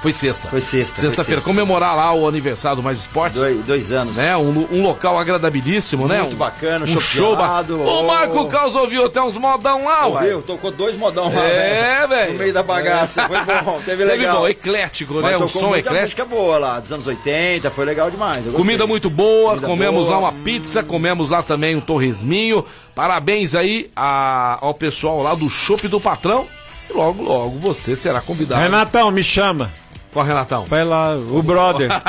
[0.00, 0.48] Foi sexta.
[0.48, 0.94] Foi sexta.
[0.98, 1.44] Sexta-feira, sexta.
[1.44, 3.40] comemorar lá o aniversário do Mais Esportes.
[3.40, 4.16] Dois, dois anos.
[4.16, 4.34] Né?
[4.36, 6.22] Um, um local agradabilíssimo, né?
[6.22, 8.06] Muito Um- bacana, um show ba- O.
[8.06, 10.20] Marco Caos ouviu até uns modão lá, ué.
[10.22, 10.42] Ouviu?
[10.42, 11.42] Tocou dois modão lá.
[11.44, 12.32] É, velho.
[12.32, 13.28] No meio da bagaça.
[13.28, 14.38] Foi bom, teve Teve legal.
[14.40, 15.36] bom, eclético, Mas né?
[15.38, 16.02] Um som muita eclético.
[16.02, 18.44] música boa lá, dos anos 80, foi legal demais.
[18.54, 20.18] Comida muito boa, Comida comemos boa.
[20.18, 22.64] lá uma pizza, comemos lá também um torresminho.
[22.94, 26.46] Parabéns aí a- ao pessoal lá do Chopp do Patrão.
[26.88, 28.60] E logo, logo você será convidado.
[28.62, 29.70] Renatão, me chama.
[30.12, 30.64] Qual Renatão?
[30.66, 31.88] Vai lá, o brother.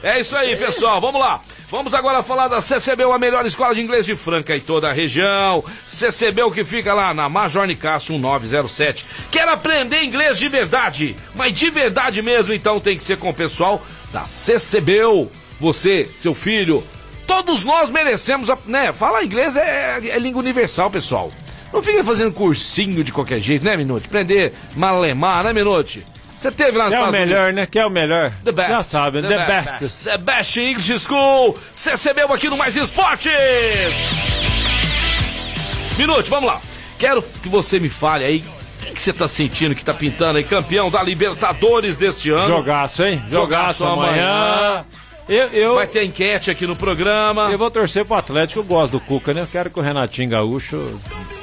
[0.00, 1.00] É isso aí, pessoal.
[1.00, 1.40] Vamos lá.
[1.72, 4.92] Vamos agora falar da CCBU, a melhor escola de inglês de Franca e toda a
[4.92, 5.62] região.
[5.88, 9.04] CCBU que fica lá na Major Nicasso 1907.
[9.32, 11.16] Quer aprender inglês de verdade?
[11.34, 15.28] Mas de verdade mesmo, então tem que ser com o pessoal da CCBU.
[15.60, 16.82] Você, seu filho,
[17.26, 18.92] todos nós merecemos, a- né?
[18.92, 21.32] Falar inglês é, é língua universal, pessoal.
[21.72, 24.06] Não fica fazendo cursinho de qualquer jeito, né, Minuti?
[24.06, 26.06] Aprender malemar, né, Minuti?
[26.38, 27.28] Você teve lá nos Que é o Estados Unidos?
[27.28, 27.66] melhor, né?
[27.66, 28.30] Que é o melhor.
[28.44, 28.70] The best.
[28.70, 29.28] Já sabe, né?
[29.28, 30.04] The, best.
[30.04, 31.58] The Best English School.
[31.74, 33.32] CCBU aqui no Mais Esportes.
[35.98, 36.60] Minute, vamos lá.
[36.96, 38.44] Quero que você me fale aí
[38.82, 42.46] o que que você tá sentindo que tá pintando aí, campeão da Libertadores deste ano.
[42.46, 43.22] Jogaço, hein?
[43.28, 44.84] Jogaço Jogaço amanhã.
[45.28, 47.48] Eu, eu, Vai ter enquete aqui no programa.
[47.50, 49.42] eu vou torcer pro Atlético, eu gosto do Cuca, né?
[49.42, 50.98] Eu quero que o Renatinho Gaúcho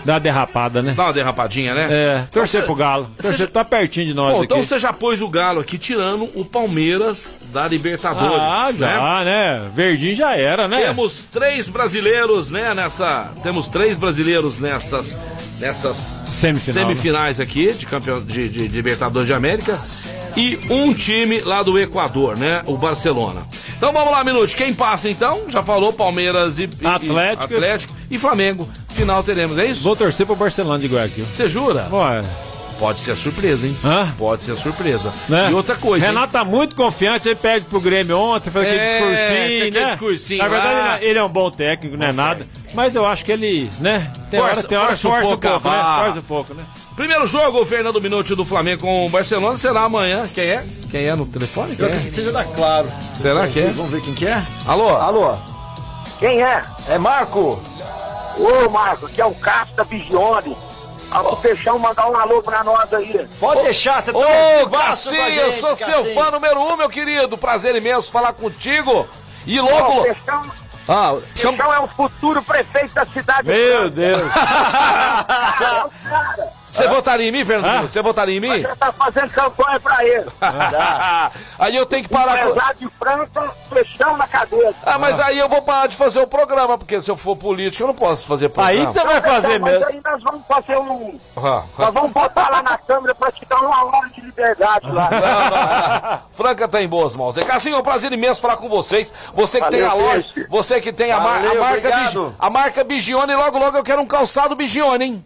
[0.05, 0.93] dê uma derrapada, né?
[0.95, 1.87] Dá uma derrapadinha, né?
[1.89, 3.07] É, torcer Você- pro Galo.
[3.19, 4.45] Torcer já- tá pertinho de nós Bom, aqui.
[4.45, 8.37] então você já pôs o Galo aqui, tirando o Palmeiras da Libertadores.
[8.39, 8.77] Ah, né?
[8.77, 9.69] já, né?
[9.75, 10.85] Verdinho já era, né?
[10.85, 13.31] Temos três brasileiros, né, nessa.
[13.43, 15.13] Temos três brasileiros nessas.
[15.59, 16.89] Nessas Semifinal, né?
[16.95, 19.79] semifinais aqui de campeão de- de Libertadores de América.
[20.37, 22.61] E um time lá do Equador, né?
[22.65, 23.41] O Barcelona.
[23.77, 24.55] Então vamos lá, Minute.
[24.55, 25.43] Quem passa então?
[25.49, 27.13] Já falou Palmeiras e, Atlético.
[27.13, 28.67] e Atlético e Flamengo.
[28.89, 29.83] Final teremos, é isso?
[29.83, 31.25] Vou torcer pro Barcelona de Guayaquil.
[31.25, 31.87] Você jura?
[31.91, 32.23] Ué,
[32.77, 33.77] Pode ser surpresa, hein?
[33.85, 34.13] Hã?
[34.17, 35.09] Pode ser surpresa.
[35.29, 35.47] né?
[35.49, 36.05] E outra coisa.
[36.05, 36.11] hein?
[36.11, 39.85] Renato tá muito confiante, ele perde pro Grêmio ontem, fez aquele É, discursinho, aquele né?
[39.85, 42.45] discursinho Na verdade, ele é- ele é um bom técnico, não é nada.
[42.73, 44.11] Mas eu acho que ele, né?
[44.29, 46.03] Tem hora, Força- tem hora força um força um pouco a pouco, né?
[46.03, 46.63] Força um pouco, né?
[46.95, 50.25] Primeiro jogo, o Fernando Minuti do Flamengo com o Barcelona será amanhã.
[50.33, 50.65] Quem é?
[50.89, 51.75] Quem é no telefone?
[51.75, 51.97] Quem Eu é?
[51.99, 52.87] que seja da Claro.
[53.21, 53.67] Será que é?
[53.71, 54.41] Vamos ver quem que é?
[54.65, 54.87] Alô?
[54.89, 55.37] Alô?
[56.19, 56.61] Quem é?
[56.87, 57.61] É Marco?
[58.37, 59.35] Ô, Marcos, que é o
[59.75, 60.55] da Vigione.
[61.11, 63.27] Ah, o Peixão mandar um alô pra nós aí.
[63.39, 64.21] Pode deixar, você tá Ô,
[64.65, 64.75] vivaço com
[65.15, 67.37] a Cassinho, eu sou seu fã número um, meu querido.
[67.37, 69.07] Prazer imenso falar contigo.
[69.45, 69.99] E logo.
[69.99, 70.41] o Peixão,
[70.87, 71.53] Ah, são...
[71.55, 73.47] Peixão é o futuro prefeito da cidade.
[73.47, 74.21] Meu Deus.
[75.59, 76.49] Deus.
[76.75, 77.85] Você votaria em mim, Fernando?
[77.85, 77.89] Ah?
[77.89, 78.61] Você votaria em mim?
[78.61, 80.25] Você tá fazendo campanha pra ele.
[81.59, 82.49] Aí eu tenho que parar com.
[82.49, 84.75] Empresário de Franca flechão na cabeça.
[84.85, 87.83] Ah, mas aí eu vou parar de fazer o programa, porque se eu for político
[87.83, 88.79] eu não posso fazer programa.
[88.81, 89.85] Aí que você vai fazer mas mesmo.
[89.87, 91.19] aí nós vamos fazer um.
[91.37, 95.09] Ah, Nós vamos botar lá na câmera pra te dar uma hora de liberdade lá.
[95.09, 96.19] Não, não, não.
[96.31, 97.37] Franca tá em boas mãos.
[97.37, 99.13] É Cassinho, é um prazer imenso falar com vocês.
[99.33, 102.23] Você que Valeu, tem a loja, você que tem a, mar- a marca obrigado.
[102.23, 105.25] Bigi- a marca Bigione, logo logo eu quero um calçado Bigione, hein?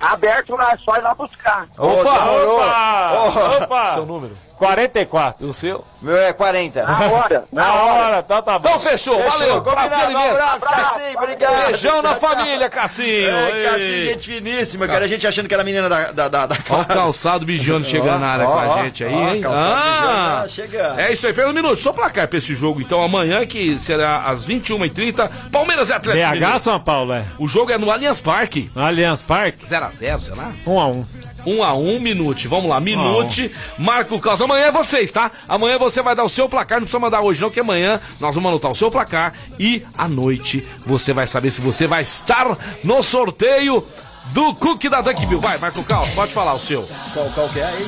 [0.00, 1.66] Aberto lá, é só ir lá buscar.
[1.76, 2.60] Opa, demorou.
[2.60, 3.64] Opa!
[3.64, 3.94] Opa!
[3.94, 4.36] Seu número.
[4.58, 5.48] 44.
[5.48, 5.84] O seu?
[6.02, 6.82] Meu é 40.
[6.82, 7.44] Na hora.
[7.52, 8.68] Na hora, tá, tá bom.
[8.68, 9.62] Então fechou, valeu.
[9.62, 11.66] Prazer Combinado, um abraço, Cassim, obrigado.
[11.66, 13.30] Beijão na família, Cassinho.
[13.30, 14.06] É, Cassim, Ei.
[14.06, 15.04] gente finíssima, cara.
[15.04, 17.84] A gente achando que era a menina da, da, da, da Ó o calçado Bigione
[17.84, 19.42] chegando na área Ó, com ó, a gente aí, ó, hein?
[19.46, 21.00] Ah, tá chegando.
[21.00, 21.80] é isso aí, Fernando Minuto.
[21.80, 25.30] Só placar pra esse jogo, então, amanhã, que será às 21h30.
[25.52, 26.60] Palmeiras e Atlético BH.
[26.60, 27.24] São Paulo, é.
[27.38, 28.70] O jogo é no Allianz Parque.
[28.74, 30.52] No Allianz Parque, 0x0, sei lá.
[30.66, 31.06] 1 a 1
[31.46, 32.48] Um a um, Minute.
[32.48, 33.50] Vamos lá, Minute.
[33.78, 34.40] Marca o caos.
[34.42, 35.30] Amanhã é vocês, tá?
[35.48, 36.78] Amanhã você vai dar o seu placar.
[36.78, 39.32] Não precisa mandar hoje, não, que amanhã nós vamos anotar o seu placar.
[39.58, 43.84] E à noite você vai saber se você vai estar no sorteio
[44.32, 45.40] do Cook da Duck Bill.
[45.40, 46.82] Vai, Marco Caos, pode falar o seu.
[47.14, 47.86] Qual, qual que é aí?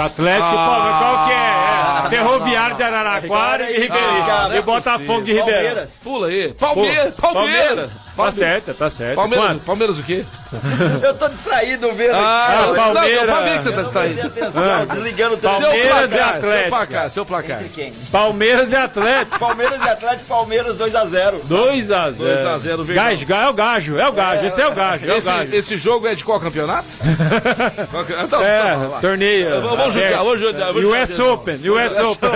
[0.00, 0.98] Atlético, Ah.
[1.00, 2.06] qual que é?
[2.06, 2.08] é?
[2.10, 4.24] Ferroviário de Araraquara e Ribeirinho.
[4.30, 5.62] Ah, e Botafogo de Ribeirão.
[5.62, 5.90] Palmeiras.
[6.02, 6.48] Pula aí.
[6.54, 7.14] Palmeiras.
[7.14, 7.90] Palmeiras.
[8.16, 9.16] Tá certo, tá certo.
[9.16, 9.60] Palmeiras, Quanto?
[9.64, 10.24] Palmeiras o quê?
[11.02, 12.66] Eu tô distraído vendo Ah, aqui.
[12.68, 13.26] não, Palmeiras.
[13.26, 14.20] não, mim que você tá distraído.
[14.26, 15.88] atenção, desligando o Seu telefone.
[15.88, 16.68] Palmeiras e placar, seu Atlético.
[16.70, 17.62] placar, seu placar.
[17.74, 17.92] Quem?
[18.12, 19.38] Palmeiras e Atlético.
[19.38, 21.40] Palmeiras e Atlético, Palmeiras 2x0.
[21.44, 23.04] 2 a 0 2 a 0, Verdão.
[23.04, 24.46] Gajo, é o gajo, é o gajo.
[24.46, 25.54] Esse é o gajo, é o Esse, gajo.
[25.54, 26.88] esse jogo é de qual campeonato?
[27.90, 29.00] Qual que- então, só É, falar.
[29.00, 29.60] torneio.
[29.60, 31.18] Vamos judiar, vamos vamos US.
[31.18, 32.30] Open, US Open.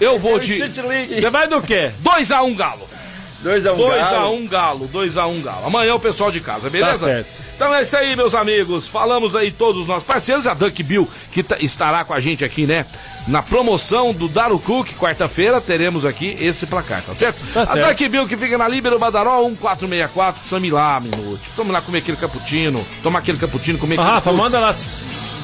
[0.00, 0.56] Eu vou de.
[0.58, 1.90] Você vai do quê?
[2.02, 2.93] 2x1 Galo.
[3.44, 5.66] 2x1 2x1 Galo, 2x1 Galo.
[5.66, 6.92] Amanhã o pessoal de casa, beleza?
[6.92, 7.26] Tá certo.
[7.54, 8.88] Então é isso aí, meus amigos.
[8.88, 12.44] Falamos aí todos os nossos parceiros, a Duck Bill, que tá- estará com a gente
[12.44, 12.84] aqui, né?
[13.28, 17.36] Na promoção do Daro Cook, quarta-feira, teremos aqui esse placar, tá certo?
[17.54, 17.88] Tá a certo.
[17.88, 21.38] Duck Bill que fica na Líbero Badaró 1464, precisamos ir lá, minuto.
[21.40, 24.74] Precisamos ir lá comer aquele cappuccino, tomar aquele cappuccino, comer aquele Rafa, manda lá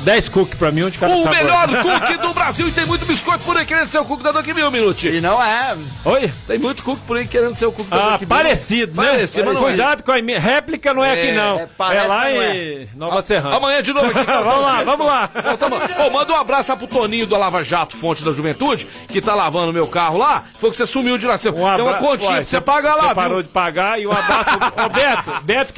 [0.02, 1.36] 10 cookies pra mim, um de cada O sabor.
[1.38, 4.32] melhor cookie do Brasil e tem muito biscoito por aí querendo ser o cookie da
[4.32, 5.08] Duck Bill, Minuti.
[5.08, 5.76] E não é.
[6.04, 6.32] Oi?
[6.46, 8.28] Tem muito cookie por aí querendo ser o cookie da Ah, Bill.
[8.28, 9.08] parecido, né?
[9.10, 9.68] Parecido, mas não é.
[9.68, 10.40] Cuidado com a minha.
[10.40, 11.58] Réplica não é, aqui, não.
[11.58, 13.56] é, É, lá em Nova Serrana.
[13.56, 14.24] Amanhã de novo aqui.
[14.26, 15.30] vamos lá, vamos lá.
[15.54, 15.68] Então,
[16.06, 19.34] Ô, manda um abraço lá pro Toninho do Lava Jato, fonte da juventude, que tá
[19.34, 20.42] lavando meu carro lá.
[20.58, 21.36] Foi que você sumiu de lá.
[21.36, 24.00] Você, Um tem uma abra- continha Uai, pra você pagar lá, Você parou de pagar
[24.00, 24.50] e um abraço.
[24.84, 25.74] Ô, Beto, Beto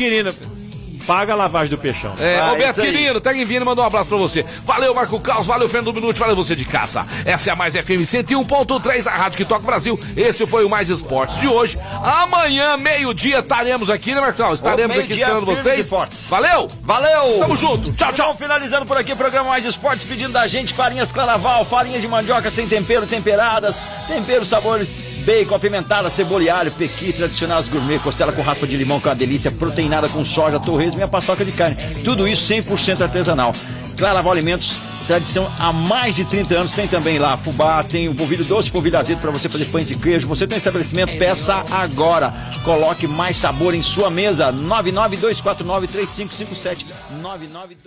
[1.07, 2.15] paga a lavagem do peixão.
[2.21, 2.93] É, Ah, Roberto isso aí.
[2.93, 4.45] Quirino, tá em vindo, mandou um abraço pra você.
[4.65, 7.07] Valeu, Marco Caos, valeu, Fernando Minuto, valeu você de casa.
[7.25, 9.99] Essa é a Mais FM 101.3, a Rádio que toca o Brasil.
[10.17, 11.79] Esse foi o Mais Esportes de hoje.
[12.05, 14.61] Amanhã, meio-dia, estaremos aqui, né, Marco Caos?
[14.61, 15.91] Estaremos Ô, aqui esperando vocês.
[16.29, 16.69] Valeu!
[16.83, 17.39] Valeu!
[17.41, 17.93] Tamo junto.
[17.95, 18.27] Tchau, tchau.
[18.33, 22.09] Então, finalizando por aqui o programa Mais Esportes, pedindo da gente farinhas Claraval, farinhas de
[22.09, 24.85] mandioca sem tempero, temperadas, tempero, sabor,
[25.25, 29.11] bacon, apimentada, cebola e alho, pequi, tradicionais gourmet, costela com raspa de limão, que é
[29.11, 31.77] uma delícia, proteinada com soja, torresmo e a paçoca de carne.
[32.05, 33.53] Tudo isso 100% artesanal.
[33.97, 36.73] Claraval Alimentos, tradição há mais de 30 anos.
[36.73, 39.97] Tem também lá fubá, tem o polvilho doce, polvilho azedo para você fazer pães de
[39.97, 40.27] queijo.
[40.29, 42.33] Você tem um estabelecimento, peça agora.
[42.65, 44.51] Coloque mais sabor em sua mesa.
[44.53, 46.87] 992493557.
[47.21, 47.83] 992